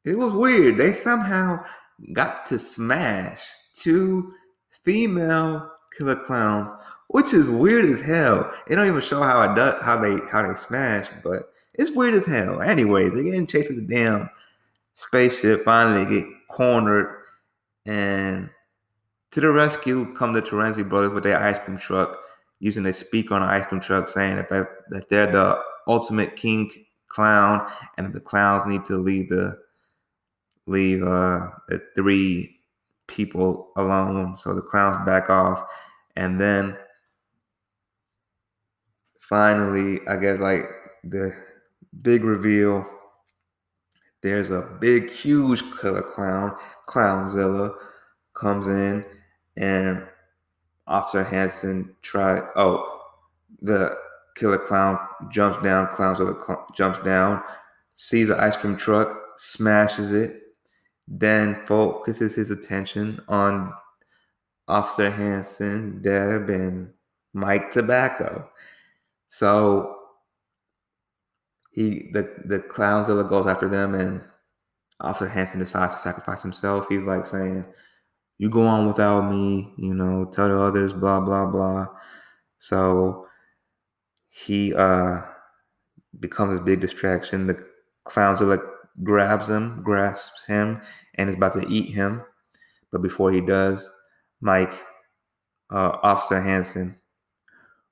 it 0.04 0.16
was 0.16 0.32
weird. 0.32 0.78
They 0.78 0.92
somehow 0.92 1.64
got 2.12 2.46
to 2.46 2.58
smash 2.58 3.40
two 3.74 4.32
female 4.84 5.70
killer 5.96 6.16
clowns, 6.16 6.72
which 7.08 7.32
is 7.32 7.48
weird 7.48 7.84
as 7.84 8.00
hell. 8.00 8.52
It 8.68 8.76
don't 8.76 8.88
even 8.88 9.00
show 9.00 9.22
how 9.22 9.42
it 9.42 9.54
does 9.54 9.80
how 9.82 10.00
they 10.00 10.16
how 10.30 10.46
they 10.46 10.54
smash, 10.54 11.08
but 11.22 11.52
it's 11.74 11.92
weird 11.92 12.14
as 12.14 12.26
hell. 12.26 12.60
Anyways, 12.62 13.12
they're 13.12 13.22
getting 13.22 13.46
chased 13.46 13.70
with 13.70 13.86
the 13.86 13.94
damn 13.94 14.28
spaceship. 14.94 15.64
Finally, 15.64 16.04
get 16.04 16.26
cornered, 16.48 17.24
and 17.86 18.50
to 19.30 19.40
the 19.40 19.50
rescue 19.50 20.12
come 20.14 20.32
the 20.32 20.42
Terenzi 20.42 20.86
brothers 20.86 21.12
with 21.12 21.24
their 21.24 21.38
ice 21.38 21.58
cream 21.58 21.78
truck, 21.78 22.18
using 22.60 22.86
a 22.86 22.92
speaker 22.92 23.34
on 23.34 23.42
the 23.42 23.48
ice 23.48 23.66
cream 23.66 23.80
truck, 23.80 24.08
saying 24.08 24.36
that 24.36 24.50
that, 24.50 24.68
that 24.90 25.08
they're 25.08 25.30
the 25.30 25.60
ultimate 25.86 26.36
king 26.36 26.70
clown, 27.08 27.70
and 27.96 28.12
the 28.12 28.20
clowns 28.20 28.66
need 28.66 28.84
to 28.84 28.96
leave 28.96 29.28
the 29.28 29.58
leave 30.66 31.02
uh, 31.02 31.50
the 31.68 31.82
three 31.94 32.60
people 33.06 33.72
alone. 33.76 34.36
So 34.36 34.54
the 34.54 34.62
clowns 34.62 35.04
back 35.04 35.30
off. 35.30 35.64
And 36.16 36.40
then 36.40 36.76
finally, 39.20 40.00
I 40.06 40.16
guess 40.16 40.38
like 40.38 40.68
the 41.04 41.34
big 42.02 42.24
reveal 42.24 42.86
there's 44.22 44.50
a 44.50 44.62
big, 44.80 45.10
huge 45.10 45.64
killer 45.80 46.02
clown, 46.02 46.56
Klownzilla, 46.86 47.74
comes 48.34 48.68
in 48.68 49.04
and 49.56 50.06
Officer 50.86 51.24
Hanson 51.24 51.94
try. 52.02 52.40
Oh, 52.54 53.00
the 53.60 53.96
killer 54.36 54.58
clown 54.58 54.98
jumps 55.30 55.60
down. 55.62 55.88
Klownzilla 55.88 56.40
cl- 56.46 56.66
jumps 56.74 57.00
down, 57.00 57.42
sees 57.94 58.30
an 58.30 58.38
ice 58.38 58.56
cream 58.56 58.76
truck, 58.76 59.16
smashes 59.36 60.12
it, 60.12 60.41
then 61.12 61.64
focuses 61.66 62.34
his 62.34 62.50
attention 62.50 63.20
on 63.28 63.72
Officer 64.66 65.10
Hanson, 65.10 66.00
Deb, 66.00 66.48
and 66.48 66.90
Mike 67.34 67.70
Tobacco. 67.70 68.48
So 69.28 69.96
he 71.72 72.10
the 72.12 72.34
the 72.46 72.60
Klownzilla 72.60 73.28
goes 73.28 73.46
after 73.46 73.68
them, 73.68 73.94
and 73.94 74.22
Officer 75.00 75.28
Hanson 75.28 75.60
decides 75.60 75.94
to 75.94 76.00
sacrifice 76.00 76.42
himself. 76.42 76.86
He's 76.88 77.04
like 77.04 77.26
saying, 77.26 77.66
"You 78.38 78.48
go 78.48 78.66
on 78.66 78.86
without 78.86 79.30
me, 79.30 79.74
you 79.76 79.92
know. 79.94 80.24
Tell 80.32 80.48
the 80.48 80.58
others, 80.58 80.94
blah 80.94 81.20
blah 81.20 81.46
blah." 81.46 81.88
So 82.56 83.26
he 84.28 84.74
uh 84.74 85.22
becomes 86.20 86.58
a 86.58 86.62
big 86.62 86.80
distraction. 86.80 87.46
The 87.48 87.62
Klownzilla 88.06 88.71
grabs 89.02 89.48
him, 89.48 89.82
grasps 89.82 90.44
him, 90.46 90.80
and 91.14 91.28
is 91.28 91.36
about 91.36 91.54
to 91.54 91.66
eat 91.68 91.90
him. 91.90 92.22
But 92.90 93.02
before 93.02 93.32
he 93.32 93.40
does, 93.40 93.90
Mike, 94.40 94.74
uh, 95.70 95.96
Officer 96.02 96.40
Hanson, 96.40 96.96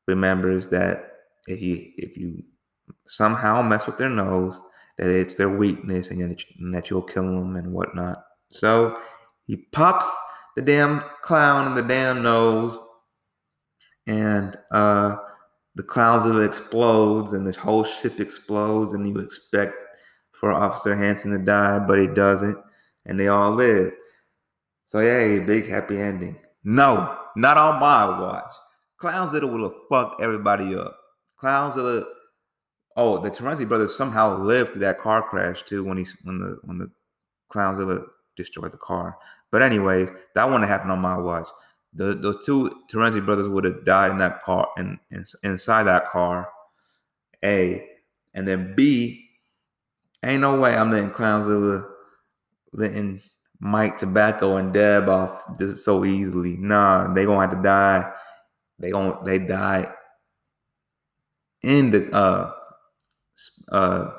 remembers 0.06 0.66
that 0.68 1.12
if 1.46 1.62
you 1.62 1.92
if 1.96 2.16
you 2.16 2.42
somehow 3.06 3.62
mess 3.62 3.86
with 3.86 3.96
their 3.96 4.10
nose, 4.10 4.60
that 4.98 5.08
it's 5.08 5.36
their 5.36 5.48
weakness 5.48 6.10
and 6.10 6.30
that, 6.30 6.44
and 6.58 6.74
that 6.74 6.90
you'll 6.90 7.02
kill 7.02 7.24
them 7.24 7.56
and 7.56 7.72
whatnot. 7.72 8.24
So 8.50 8.98
he 9.46 9.56
pops 9.72 10.06
the 10.56 10.62
damn 10.62 11.02
clown 11.22 11.66
in 11.66 11.74
the 11.74 11.82
damn 11.82 12.22
nose, 12.22 12.78
and 14.06 14.56
uh, 14.72 15.16
the 15.76 15.82
clown 15.82 16.42
explodes, 16.42 17.32
and 17.32 17.46
the 17.46 17.58
whole 17.58 17.84
ship 17.84 18.20
explodes, 18.20 18.92
and 18.92 19.08
you 19.08 19.22
expect 19.22 19.74
for 20.40 20.52
Officer 20.52 20.96
Hanson 20.96 21.30
to 21.32 21.38
die, 21.38 21.78
but 21.78 22.00
he 22.00 22.06
doesn't, 22.06 22.56
and 23.04 23.20
they 23.20 23.28
all 23.28 23.52
live. 23.52 23.92
So 24.86 25.00
yay, 25.00 25.38
big 25.38 25.68
happy 25.68 26.00
ending. 26.00 26.36
No, 26.64 27.16
not 27.36 27.58
on 27.58 27.78
my 27.78 28.18
watch. 28.18 28.50
Klownzilla 29.00 29.50
would 29.52 29.60
have 29.60 29.80
fucked 29.88 30.20
everybody 30.20 30.74
up. 30.74 30.96
Klownzilla. 31.40 32.04
Oh, 32.96 33.18
the 33.18 33.30
Terenzi 33.30 33.68
brothers 33.68 33.94
somehow 33.94 34.38
lived 34.38 34.72
through 34.72 34.80
that 34.80 34.98
car 34.98 35.22
crash 35.22 35.62
too 35.62 35.84
when 35.84 35.98
he 35.98 36.06
when 36.24 36.38
the 36.38 36.58
when 36.64 36.78
the 36.78 36.90
Klownzilla 37.52 38.06
destroyed 38.36 38.72
the 38.72 38.78
car. 38.78 39.16
But 39.52 39.62
anyways, 39.62 40.10
that 40.34 40.46
wouldn't 40.46 40.64
have 40.64 40.70
happened 40.70 40.92
on 40.92 41.00
my 41.00 41.16
watch. 41.16 41.46
The, 41.92 42.14
those 42.14 42.44
two 42.44 42.70
Terenzi 42.90 43.24
brothers 43.24 43.48
would 43.48 43.64
have 43.64 43.84
died 43.84 44.12
in 44.12 44.18
that 44.18 44.42
car 44.42 44.68
and 44.76 44.98
in, 45.10 45.24
in, 45.42 45.50
inside 45.50 45.84
that 45.84 46.08
car. 46.10 46.48
A 47.44 47.86
and 48.34 48.46
then 48.46 48.74
B, 48.76 49.29
Ain't 50.22 50.42
no 50.42 50.60
way 50.60 50.76
I'm 50.76 50.90
letting 50.90 51.10
Klownzilla 51.10 51.86
letting 52.72 53.20
Mike 53.58 53.98
Tobacco 53.98 54.56
and 54.56 54.72
Deb 54.72 55.08
off 55.08 55.44
just 55.58 55.84
so 55.84 56.04
easily. 56.04 56.56
Nah, 56.56 57.12
they 57.12 57.24
gonna 57.24 57.40
have 57.40 57.50
to 57.50 57.62
die. 57.62 58.12
They 58.78 58.90
going 58.90 59.24
they 59.24 59.38
die 59.38 59.92
in 61.62 61.90
the 61.90 62.10
uh 62.14 62.52
uh 63.70 64.10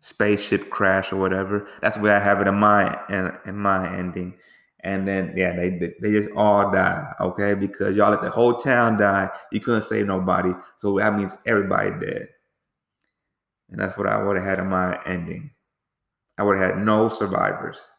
spaceship 0.00 0.70
crash 0.70 1.12
or 1.12 1.16
whatever. 1.16 1.68
That's 1.82 1.98
where 1.98 2.16
I 2.16 2.20
have 2.20 2.40
it 2.40 2.48
in 2.48 2.54
my 2.54 2.98
in, 3.08 3.32
in 3.46 3.56
my 3.56 3.94
ending. 3.96 4.34
And 4.82 5.06
then 5.06 5.34
yeah, 5.36 5.54
they 5.54 5.94
they 6.00 6.10
just 6.12 6.30
all 6.34 6.70
die, 6.70 7.12
okay? 7.20 7.52
Because 7.52 7.94
y'all 7.94 8.10
let 8.10 8.22
the 8.22 8.30
whole 8.30 8.54
town 8.54 8.98
die. 8.98 9.28
You 9.52 9.60
couldn't 9.60 9.84
save 9.84 10.06
nobody, 10.06 10.52
so 10.76 10.96
that 10.98 11.14
means 11.14 11.34
everybody 11.44 11.90
dead. 12.00 12.28
And 13.70 13.80
that's 13.80 13.96
what 13.96 14.06
I 14.06 14.22
would 14.22 14.36
have 14.36 14.44
had 14.44 14.58
in 14.58 14.66
my 14.68 14.98
ending. 15.06 15.50
I 16.38 16.42
would 16.42 16.58
have 16.58 16.74
had 16.74 16.84
no 16.84 17.08
survivors. 17.08 17.90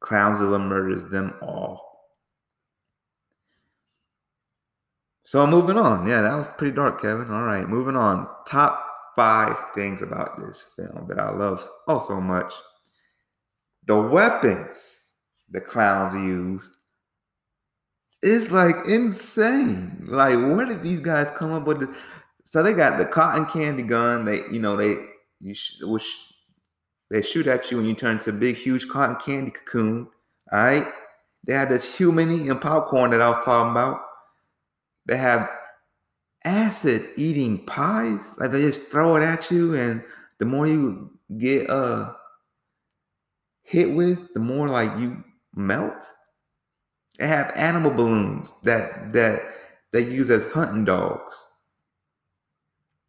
Klownzilla 0.00 0.60
murders 0.60 1.06
them 1.06 1.34
all. 1.42 1.88
So 5.24 5.40
I'm 5.40 5.50
moving 5.50 5.76
on. 5.76 6.06
Yeah, 6.06 6.22
that 6.22 6.36
was 6.36 6.48
pretty 6.56 6.74
dark, 6.74 7.02
Kevin. 7.02 7.30
All 7.30 7.42
right, 7.42 7.68
moving 7.68 7.96
on. 7.96 8.28
Top 8.46 8.84
five 9.14 9.56
things 9.74 10.00
about 10.00 10.38
this 10.38 10.72
film 10.76 11.06
that 11.08 11.18
I 11.18 11.30
love 11.30 11.68
oh 11.88 11.98
so 11.98 12.20
much. 12.20 12.52
The 13.86 14.00
weapons 14.00 15.04
the 15.50 15.60
clowns 15.60 16.14
use 16.14 16.72
is 18.22 18.50
like 18.50 18.76
insane. 18.86 20.06
Like, 20.08 20.36
where 20.36 20.66
did 20.66 20.82
these 20.82 21.00
guys 21.00 21.30
come 21.36 21.52
up 21.52 21.66
with 21.66 21.80
this? 21.80 21.96
So 22.48 22.62
they 22.62 22.72
got 22.72 22.96
the 22.96 23.04
cotton 23.04 23.44
candy 23.44 23.82
gun. 23.82 24.24
They, 24.24 24.36
you 24.50 24.58
know, 24.58 24.74
they 24.74 24.96
you 25.38 25.52
sh- 25.52 25.82
which 25.82 26.32
they 27.10 27.20
shoot 27.20 27.46
at 27.46 27.70
you 27.70 27.78
and 27.78 27.86
you 27.86 27.94
turn 27.94 28.16
into 28.16 28.30
a 28.30 28.32
big, 28.32 28.56
huge 28.56 28.88
cotton 28.88 29.16
candy 29.16 29.50
cocoon. 29.50 30.08
All 30.50 30.58
right. 30.58 30.86
They 31.46 31.52
have 31.52 31.68
this 31.68 31.94
human 31.94 32.48
and 32.48 32.58
popcorn 32.58 33.10
that 33.10 33.20
I 33.20 33.28
was 33.28 33.44
talking 33.44 33.72
about. 33.72 34.00
They 35.04 35.18
have 35.18 35.50
acid 36.42 37.10
eating 37.16 37.66
pies. 37.66 38.30
Like 38.38 38.52
they 38.52 38.62
just 38.62 38.84
throw 38.90 39.16
it 39.16 39.22
at 39.22 39.50
you, 39.50 39.74
and 39.74 40.02
the 40.38 40.46
more 40.46 40.66
you 40.66 41.10
get 41.36 41.68
uh 41.68 42.14
hit 43.62 43.90
with, 43.90 44.32
the 44.32 44.40
more 44.40 44.70
like 44.70 44.98
you 44.98 45.22
melt. 45.54 46.10
They 47.18 47.26
have 47.26 47.52
animal 47.54 47.90
balloons 47.90 48.54
that 48.62 49.12
that 49.12 49.42
they 49.92 50.00
use 50.00 50.30
as 50.30 50.50
hunting 50.50 50.86
dogs. 50.86 51.47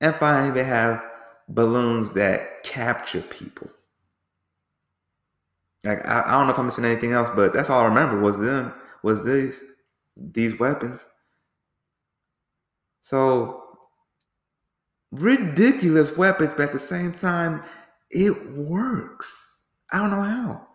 And 0.01 0.15
finally, 0.15 0.51
they 0.51 0.63
have 0.63 1.03
balloons 1.47 2.13
that 2.13 2.63
capture 2.63 3.21
people. 3.21 3.69
Like 5.83 6.05
I, 6.07 6.23
I 6.25 6.31
don't 6.33 6.47
know 6.47 6.53
if 6.53 6.59
I'm 6.59 6.65
missing 6.65 6.85
anything 6.85 7.13
else, 7.13 7.29
but 7.29 7.53
that's 7.53 7.69
all 7.69 7.81
I 7.81 7.87
remember 7.87 8.19
was 8.19 8.39
them 8.39 8.73
was 9.03 9.23
these 9.23 9.63
these 10.15 10.59
weapons. 10.59 11.07
So 13.01 13.63
ridiculous 15.11 16.15
weapons, 16.17 16.53
but 16.53 16.67
at 16.67 16.73
the 16.73 16.79
same 16.79 17.13
time, 17.13 17.63
it 18.11 18.35
works. 18.55 19.59
I 19.91 19.99
don't 19.99 20.11
know 20.11 20.21
how. 20.21 20.67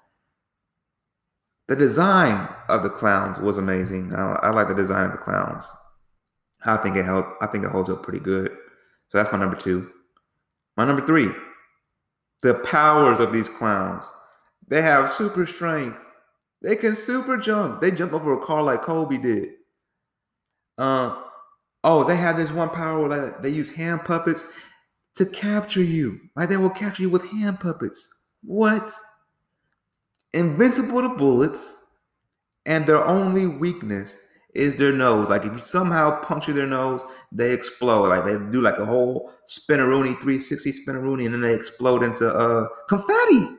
The 1.69 1.77
design 1.77 2.49
of 2.69 2.83
the 2.83 2.91
clowns 2.91 3.39
was 3.39 3.59
amazing. 3.59 4.15
I, 4.15 4.35
I 4.43 4.51
like 4.51 4.69
the 4.69 4.75
design 4.75 5.07
of 5.07 5.13
the 5.13 5.19
clowns. 5.19 5.71
I 6.67 6.77
think 6.79 6.97
it 6.97 7.05
held. 7.05 7.25
I 7.41 7.47
think 7.47 7.65
it 7.65 7.71
holds 7.71 7.91
up 7.91 8.03
pretty 8.03 8.21
good. 8.21 8.57
So 9.09 9.19
that's 9.19 9.33
my 9.33 9.39
number 9.39 9.57
two. 9.57 9.91
My 10.77 10.85
number 10.85 11.07
three, 11.07 11.29
the 12.43 12.55
powers 12.55 13.21
of 13.21 13.33
these 13.33 13.49
clowns. 13.49 14.11
They 14.69 14.83
have 14.83 15.13
super 15.13 15.47
strength. 15.47 15.99
They 16.63 16.77
can 16.77 16.95
super 16.95 17.37
jump. 17.37 17.81
They 17.81 17.91
jump 17.91 18.13
over 18.13 18.33
a 18.33 18.45
car 18.45 18.63
like 18.63 18.83
Kobe 18.83 19.19
did. 19.19 19.51
Uh, 20.79 21.23
oh, 21.85 22.05
they 22.05 22.17
have 22.17 22.37
this 22.37 22.51
one 22.51 22.71
power 22.71 23.09
where 23.09 23.39
they 23.41 23.51
use 23.51 23.71
hand 23.71 24.05
puppets 24.05 24.53
to 25.17 25.27
capture 25.27 25.83
you. 25.83 26.19
Like 26.35 26.49
they 26.49 26.57
will 26.57 26.71
capture 26.71 27.03
you 27.03 27.11
with 27.11 27.31
hand 27.31 27.61
puppets. 27.61 28.09
What? 28.43 28.91
Invincible 30.33 31.03
to 31.03 31.11
bullets, 31.11 31.85
and 32.67 32.85
their 32.87 33.05
only 33.05 33.47
weakness 33.47 34.19
is 34.55 34.77
their 34.77 34.93
nose. 34.93 35.29
Like 35.29 35.45
if 35.45 35.53
you 35.53 35.59
somehow 35.59 36.21
puncture 36.21 36.53
their 36.53 36.67
nose, 36.67 37.05
they 37.33 37.53
explode. 37.53 38.09
Like 38.09 38.25
they 38.25 38.37
do 38.51 38.61
like 38.61 38.79
a 38.79 38.87
whole 38.87 39.31
spinneroonie, 39.49 40.13
360 40.21 40.73
spinneroonie, 40.73 41.25
and 41.25 41.35
then 41.35 41.41
they 41.41 41.55
explode 41.55 42.03
into 42.03 42.29
uh 42.29 42.67
confetti. 42.89 43.57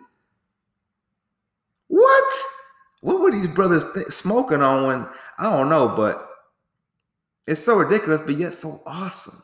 What? 1.87 2.33
What 3.01 3.21
were 3.21 3.31
these 3.31 3.47
brothers 3.47 3.85
th- 3.93 4.07
smoking 4.07 4.61
on 4.61 4.87
when 4.87 5.07
I 5.37 5.43
don't 5.43 5.69
know, 5.69 5.89
but 5.89 6.27
it's 7.47 7.63
so 7.63 7.77
ridiculous, 7.77 8.21
but 8.21 8.37
yet 8.37 8.53
so 8.53 8.81
awesome. 8.85 9.43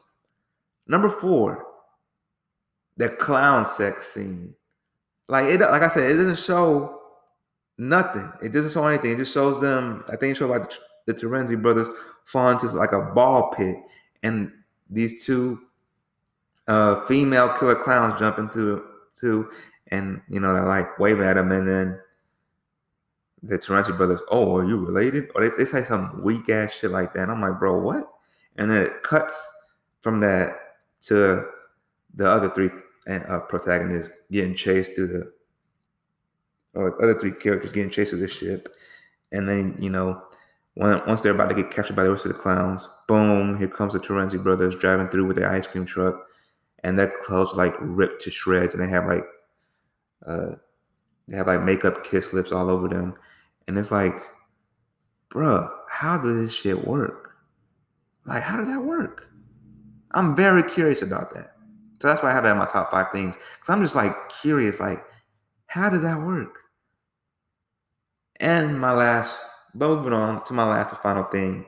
Number 0.87 1.09
four, 1.09 1.65
the 2.97 3.09
clown 3.09 3.65
sex 3.65 4.13
scene. 4.13 4.55
Like 5.27 5.45
it, 5.45 5.61
like 5.61 5.81
I 5.81 5.87
said, 5.87 6.11
it 6.11 6.15
doesn't 6.15 6.39
show 6.39 6.99
nothing. 7.77 8.31
It 8.41 8.51
doesn't 8.51 8.71
show 8.71 8.85
anything. 8.87 9.11
It 9.11 9.17
just 9.17 9.33
shows 9.33 9.61
them. 9.61 10.03
I 10.07 10.15
think 10.15 10.31
it 10.31 10.37
shows 10.37 10.49
like 10.49 10.69
the, 10.69 10.77
the 11.05 11.13
Terenzi 11.13 11.61
brothers 11.61 11.87
fall 12.25 12.49
into 12.49 12.67
like 12.67 12.91
a 12.91 13.01
ball 13.13 13.51
pit, 13.51 13.77
and 14.23 14.51
these 14.89 15.25
two 15.25 15.59
uh, 16.67 17.01
female 17.05 17.49
killer 17.57 17.75
clowns 17.75 18.19
jump 18.19 18.37
into 18.37 18.83
two, 19.13 19.49
and 19.87 20.21
you 20.29 20.39
know 20.39 20.53
they're 20.53 20.65
like 20.65 20.99
wave 20.99 21.19
at 21.19 21.35
them, 21.35 21.51
and 21.51 21.67
then 21.67 21.99
the 23.43 23.57
Terenzi 23.57 23.95
brothers, 23.95 24.21
oh, 24.29 24.57
are 24.57 24.65
you 24.65 24.77
related? 24.77 25.29
Or 25.35 25.47
they, 25.47 25.55
they 25.57 25.65
say 25.65 25.83
some 25.83 26.21
weak 26.23 26.49
ass 26.49 26.73
shit 26.73 26.91
like 26.91 27.13
that. 27.13 27.23
And 27.23 27.31
I'm 27.31 27.41
like, 27.41 27.59
bro, 27.59 27.79
what? 27.79 28.07
And 28.57 28.69
then 28.69 28.81
it 28.81 29.03
cuts 29.03 29.51
from 30.01 30.19
that 30.19 30.57
to 31.03 31.45
the 32.13 32.29
other 32.29 32.49
three 32.49 32.69
uh, 33.09 33.39
protagonists 33.39 34.11
getting 34.31 34.55
chased 34.55 34.95
through 34.95 35.07
the, 35.07 35.33
or 36.73 37.01
other 37.01 37.15
three 37.15 37.31
characters 37.31 37.71
getting 37.71 37.89
chased 37.89 38.11
through 38.11 38.19
the 38.19 38.29
ship. 38.29 38.69
And 39.31 39.47
then, 39.47 39.75
you 39.79 39.89
know, 39.89 40.21
once 40.75 41.21
they're 41.21 41.33
about 41.33 41.49
to 41.49 41.55
get 41.55 41.71
captured 41.71 41.95
by 41.95 42.03
the 42.03 42.11
rest 42.11 42.25
of 42.25 42.33
the 42.33 42.39
clowns, 42.39 42.87
boom, 43.07 43.57
here 43.57 43.67
comes 43.67 43.93
the 43.93 43.99
Terenzi 43.99 44.41
brothers 44.41 44.75
driving 44.75 45.09
through 45.09 45.25
with 45.25 45.37
their 45.37 45.51
ice 45.51 45.67
cream 45.67 45.85
truck. 45.85 46.27
And 46.83 46.97
their 46.97 47.13
clothes 47.23 47.53
like 47.53 47.75
ripped 47.79 48.21
to 48.23 48.31
shreds. 48.31 48.73
And 48.73 48.83
they 48.83 48.89
have 48.89 49.05
like, 49.05 49.25
uh, 50.25 50.55
they 51.27 51.37
have 51.37 51.47
like 51.47 51.61
makeup 51.61 52.03
kiss 52.03 52.33
lips 52.33 52.51
all 52.51 52.69
over 52.69 52.87
them. 52.87 53.13
And 53.67 53.77
it's 53.77 53.91
like, 53.91 54.15
bruh, 55.29 55.69
how 55.89 56.17
did 56.17 56.37
this 56.37 56.53
shit 56.53 56.87
work? 56.87 57.35
Like, 58.25 58.43
how 58.43 58.57
did 58.57 58.67
that 58.69 58.83
work? 58.83 59.27
I'm 60.11 60.35
very 60.35 60.63
curious 60.63 61.01
about 61.01 61.33
that. 61.35 61.55
So 62.01 62.07
that's 62.07 62.23
why 62.23 62.31
I 62.31 62.33
have 62.33 62.43
that 62.43 62.51
in 62.51 62.57
my 62.57 62.65
top 62.65 62.89
five 62.91 63.07
things. 63.13 63.35
Because 63.35 63.69
I'm 63.69 63.81
just 63.81 63.95
like 63.95 64.13
curious, 64.29 64.79
like, 64.79 65.03
how 65.67 65.89
did 65.89 66.01
that 66.01 66.21
work? 66.21 66.57
And 68.39 68.79
my 68.79 68.91
last, 68.91 69.39
moving 69.73 70.13
on 70.13 70.43
to 70.45 70.53
my 70.53 70.65
last 70.65 70.91
and 70.91 70.99
final 70.99 71.23
thing, 71.23 71.65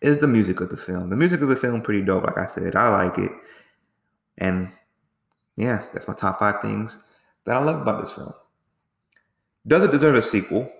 is 0.00 0.18
the 0.18 0.28
music 0.28 0.60
of 0.60 0.68
the 0.68 0.76
film. 0.76 1.10
The 1.10 1.16
music 1.16 1.40
of 1.40 1.48
the 1.48 1.56
film 1.56 1.80
pretty 1.80 2.02
dope, 2.02 2.24
like 2.24 2.36
I 2.36 2.46
said. 2.46 2.76
I 2.76 2.90
like 3.04 3.18
it. 3.18 3.32
And 4.38 4.70
yeah, 5.56 5.84
that's 5.92 6.08
my 6.08 6.14
top 6.14 6.38
five 6.38 6.60
things 6.60 7.02
that 7.46 7.56
I 7.56 7.60
love 7.60 7.80
about 7.80 8.02
this 8.02 8.12
film. 8.12 8.34
Does 9.66 9.82
it 9.82 9.90
deserve 9.90 10.14
a 10.14 10.22
sequel? 10.22 10.70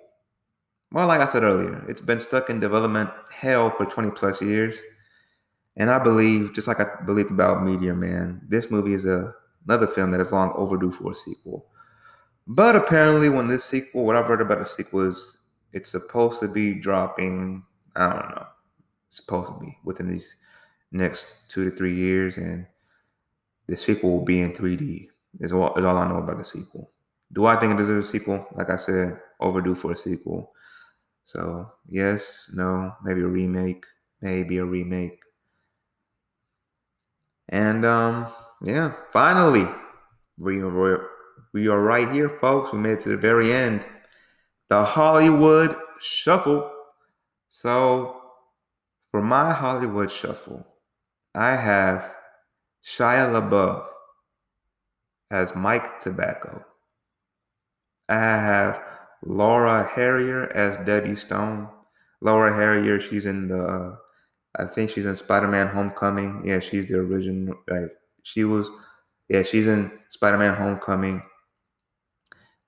Well, 0.92 1.06
like 1.06 1.20
I 1.20 1.26
said 1.26 1.42
earlier, 1.42 1.84
it's 1.88 2.00
been 2.00 2.20
stuck 2.20 2.50
in 2.50 2.60
development 2.60 3.10
hell 3.32 3.70
for 3.70 3.86
20 3.86 4.10
plus 4.10 4.42
years. 4.42 4.76
And 5.76 5.90
I 5.90 5.98
believe, 5.98 6.54
just 6.54 6.68
like 6.68 6.80
I 6.80 6.86
believed 7.04 7.30
about 7.30 7.64
Meteor 7.64 7.94
Man, 7.94 8.40
this 8.46 8.70
movie 8.70 8.94
is 8.94 9.04
a, 9.04 9.34
another 9.66 9.86
film 9.86 10.10
that 10.12 10.20
is 10.20 10.30
long 10.30 10.52
overdue 10.54 10.92
for 10.92 11.12
a 11.12 11.14
sequel. 11.14 11.66
But 12.46 12.76
apparently, 12.76 13.28
when 13.28 13.48
this 13.48 13.64
sequel, 13.64 14.04
what 14.04 14.16
I've 14.16 14.26
heard 14.26 14.42
about 14.42 14.58
the 14.58 14.66
sequel 14.66 15.08
is 15.08 15.38
it's 15.74 15.90
supposed 15.90 16.40
to 16.40 16.48
be 16.48 16.72
dropping, 16.72 17.64
I 17.96 18.06
don't 18.08 18.30
know, 18.30 18.46
supposed 19.08 19.52
to 19.52 19.58
be 19.58 19.76
within 19.84 20.08
these 20.08 20.36
next 20.92 21.48
two 21.48 21.68
to 21.68 21.76
three 21.76 21.94
years. 21.94 22.36
And 22.36 22.66
the 23.66 23.76
sequel 23.76 24.12
will 24.12 24.24
be 24.24 24.40
in 24.40 24.52
3D, 24.52 25.08
is 25.40 25.52
all, 25.52 25.74
is 25.74 25.84
all 25.84 25.96
I 25.96 26.08
know 26.08 26.18
about 26.18 26.38
the 26.38 26.44
sequel. 26.44 26.92
Do 27.32 27.46
I 27.46 27.56
think 27.56 27.72
it 27.72 27.78
deserves 27.78 28.08
a 28.08 28.12
sequel? 28.12 28.46
Like 28.52 28.70
I 28.70 28.76
said, 28.76 29.18
overdue 29.40 29.74
for 29.74 29.92
a 29.92 29.96
sequel. 29.96 30.52
So 31.24 31.72
yes, 31.88 32.48
no, 32.54 32.94
maybe 33.02 33.22
a 33.22 33.26
remake, 33.26 33.84
maybe 34.20 34.58
a 34.58 34.64
remake. 34.64 35.18
And 37.48 37.84
um, 37.84 38.28
yeah, 38.62 38.92
finally, 39.12 39.66
we 40.38 40.62
are 40.62 41.10
we 41.52 41.68
are 41.68 41.82
right 41.82 42.10
here, 42.10 42.28
folks. 42.28 42.72
We 42.72 42.78
made 42.78 42.94
it 42.94 43.00
to 43.00 43.08
the 43.10 43.16
very 43.16 43.52
end. 43.52 43.86
The 44.74 44.82
Hollywood 44.82 45.76
Shuffle. 46.00 46.68
So 47.48 48.20
for 49.12 49.22
my 49.22 49.52
Hollywood 49.52 50.10
Shuffle, 50.10 50.66
I 51.32 51.54
have 51.54 52.12
Shia 52.84 53.30
LaBeouf 53.30 53.86
as 55.30 55.54
Mike 55.54 56.00
Tobacco. 56.00 56.64
I 58.08 58.18
have 58.18 58.82
Laura 59.22 59.84
Harrier 59.84 60.50
as 60.52 60.76
Debbie 60.78 61.14
Stone. 61.14 61.68
Laura 62.20 62.52
Harrier, 62.52 62.98
she's 62.98 63.26
in 63.26 63.46
the, 63.46 63.64
uh, 63.64 63.96
I 64.58 64.64
think 64.64 64.90
she's 64.90 65.06
in 65.06 65.14
Spider-Man: 65.14 65.68
Homecoming. 65.68 66.42
Yeah, 66.44 66.58
she's 66.58 66.88
the 66.88 66.96
original. 66.96 67.54
Like 67.68 67.92
she 68.24 68.42
was, 68.42 68.68
yeah, 69.28 69.44
she's 69.44 69.68
in 69.68 69.92
Spider-Man: 70.08 70.56
Homecoming. 70.56 71.22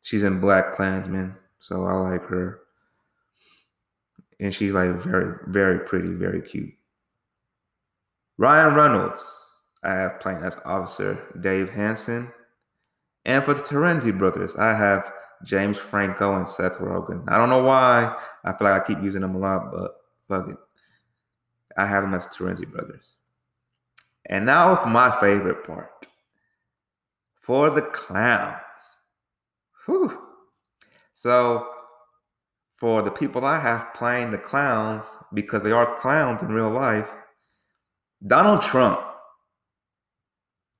She's 0.03 0.23
in 0.23 0.39
Black 0.39 0.77
Klansman, 0.77 1.35
so 1.67 1.85
I 1.85 1.95
like 1.95 2.23
her. 2.27 2.61
And 4.39 4.55
she's 4.55 4.73
like 4.73 4.95
very, 5.01 5.37
very 5.49 5.81
pretty, 5.81 6.11
very 6.11 6.41
cute. 6.41 6.73
Ryan 8.39 8.75
Reynolds, 8.77 9.45
I 9.83 9.95
have 9.95 10.21
playing 10.21 10.45
as 10.45 10.57
Officer 10.65 11.19
Dave 11.41 11.69
Hanson. 11.71 12.33
And 13.25 13.43
for 13.43 13.55
the 13.55 13.63
Terenzi 13.63 14.17
brothers, 14.17 14.55
I 14.55 14.75
have 14.75 15.11
James 15.45 15.77
Franco 15.77 16.37
and 16.37 16.49
Seth 16.49 16.75
Rogen. 16.75 17.25
I 17.27 17.37
don't 17.37 17.51
know 17.51 17.65
why. 17.65 18.15
I 18.45 18.53
feel 18.53 18.69
like 18.69 18.83
I 18.83 18.87
keep 18.87 19.03
using 19.03 19.23
them 19.23 19.35
a 19.35 19.39
lot, 19.39 19.73
but 19.73 19.97
fuck 20.29 20.49
it. 20.49 20.57
I 21.77 21.85
have 21.85 22.05
them 22.05 22.15
as 22.15 22.29
Terenzi 22.29 22.71
brothers. 22.71 23.17
And 24.27 24.47
now 24.47 24.77
for 24.77 24.89
my 24.89 25.19
favorite 25.21 25.65
part. 25.65 26.07
For 27.41 27.71
the 27.71 27.83
clowns. 27.83 28.61
Whew. 29.87 30.26
So 31.27 31.67
for 32.77 33.03
the 33.03 33.11
people 33.11 33.45
I 33.45 33.59
have 33.59 33.93
playing 33.95 34.31
the 34.31 34.39
clowns, 34.39 35.11
because 35.35 35.65
they 35.65 35.73
are 35.73 35.99
clowns 35.99 36.41
in 36.41 36.53
real 36.53 36.71
life, 36.71 37.11
Donald 38.25 38.63
Trump 38.63 39.01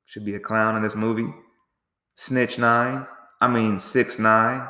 should 0.05 0.25
be 0.25 0.37
a 0.37 0.39
clown 0.39 0.77
in 0.77 0.85
this 0.85 0.95
movie. 0.95 1.35
Snitch 2.15 2.59
Nine 2.59 3.09
I 3.41 3.49
mean, 3.49 3.81
six 3.81 4.21
nine 4.21 4.69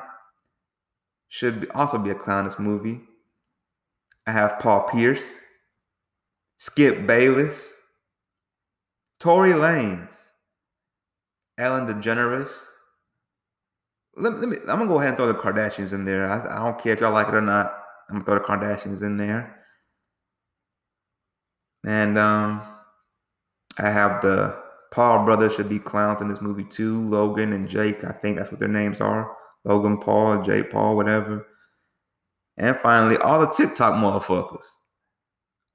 should 1.28 1.60
be, 1.60 1.70
also 1.72 1.98
be 1.98 2.08
a 2.08 2.14
clown 2.14 2.38
in 2.38 2.44
this 2.46 2.58
movie. 2.58 3.02
I 4.26 4.32
have 4.32 4.58
Paul 4.58 4.88
Pierce, 4.88 5.40
Skip 6.56 7.06
Bayless, 7.06 7.74
Tory 9.20 9.52
Lanez, 9.52 10.16
Ellen 11.58 11.86
DeGeneres. 11.86 12.64
Let, 14.16 14.40
let 14.40 14.48
me. 14.48 14.56
I'm 14.62 14.78
gonna 14.78 14.86
go 14.86 14.98
ahead 14.98 15.10
and 15.10 15.16
throw 15.16 15.26
the 15.26 15.34
Kardashians 15.34 15.92
in 15.92 16.04
there. 16.04 16.28
I, 16.28 16.60
I 16.60 16.64
don't 16.64 16.80
care 16.80 16.92
if 16.92 17.00
y'all 17.00 17.12
like 17.12 17.28
it 17.28 17.34
or 17.34 17.40
not. 17.40 17.72
I'm 18.08 18.22
gonna 18.22 18.24
throw 18.24 18.34
the 18.34 18.40
Kardashians 18.40 19.02
in 19.02 19.16
there. 19.16 19.56
And 21.86 22.18
um, 22.18 22.62
I 23.78 23.90
have 23.90 24.22
the 24.22 24.58
Paul 24.90 25.24
brothers 25.24 25.54
should 25.54 25.68
be 25.68 25.78
clowns 25.78 26.22
in 26.22 26.28
this 26.28 26.40
movie 26.40 26.64
too. 26.64 27.00
Logan 27.08 27.52
and 27.52 27.68
Jake, 27.68 28.04
I 28.04 28.12
think 28.12 28.36
that's 28.36 28.50
what 28.50 28.60
their 28.60 28.68
names 28.68 29.00
are. 29.00 29.36
Logan 29.64 29.98
Paul, 29.98 30.42
Jake 30.42 30.70
Paul, 30.70 30.96
whatever. 30.96 31.46
And 32.56 32.76
finally, 32.78 33.18
all 33.18 33.40
the 33.40 33.48
TikTok 33.48 33.94
motherfuckers. 33.94 34.64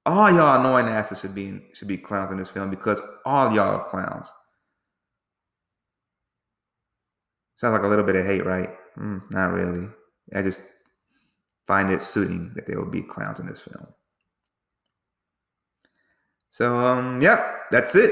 All 0.04 0.32
y'all 0.32 0.60
annoying 0.60 0.88
asses 0.88 1.20
should 1.20 1.34
be 1.34 1.60
should 1.74 1.86
be 1.86 1.96
clowns 1.96 2.32
in 2.32 2.38
this 2.38 2.48
film 2.48 2.70
because 2.70 3.00
all 3.24 3.54
y'all 3.54 3.76
are 3.76 3.88
clowns. 3.88 4.30
Sounds 7.62 7.74
like 7.74 7.84
a 7.84 7.86
little 7.86 8.04
bit 8.04 8.16
of 8.16 8.26
hate, 8.26 8.44
right? 8.44 8.70
Mm, 8.98 9.22
not 9.30 9.52
really. 9.52 9.88
I 10.34 10.42
just 10.42 10.60
find 11.64 11.92
it 11.92 12.02
suiting 12.02 12.50
that 12.56 12.66
there 12.66 12.76
will 12.76 12.90
be 12.90 13.02
clowns 13.02 13.38
in 13.38 13.46
this 13.46 13.60
film. 13.60 13.86
So 16.50 16.80
um, 16.80 17.22
yeah, 17.22 17.58
that's 17.70 17.94
it. 17.94 18.10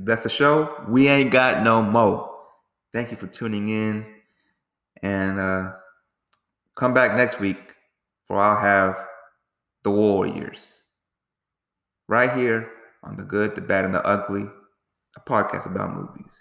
That's 0.00 0.24
the 0.24 0.28
show. 0.28 0.84
We 0.88 1.06
ain't 1.06 1.30
got 1.30 1.62
no 1.62 1.80
mo. 1.80 2.38
Thank 2.92 3.12
you 3.12 3.16
for 3.16 3.28
tuning 3.28 3.68
in. 3.68 4.04
And 5.00 5.38
uh 5.38 5.74
come 6.74 6.92
back 6.92 7.16
next 7.16 7.38
week 7.38 7.76
for 8.26 8.40
I'll 8.40 8.60
have 8.60 9.00
the 9.84 9.92
Warriors. 9.92 10.74
Right 12.08 12.36
here 12.36 12.68
on 13.04 13.16
the 13.16 13.22
good, 13.22 13.54
the 13.54 13.60
bad, 13.60 13.84
and 13.84 13.94
the 13.94 14.04
ugly, 14.04 14.48
a 15.16 15.20
podcast 15.20 15.66
about 15.66 15.94
movies. 15.94 16.32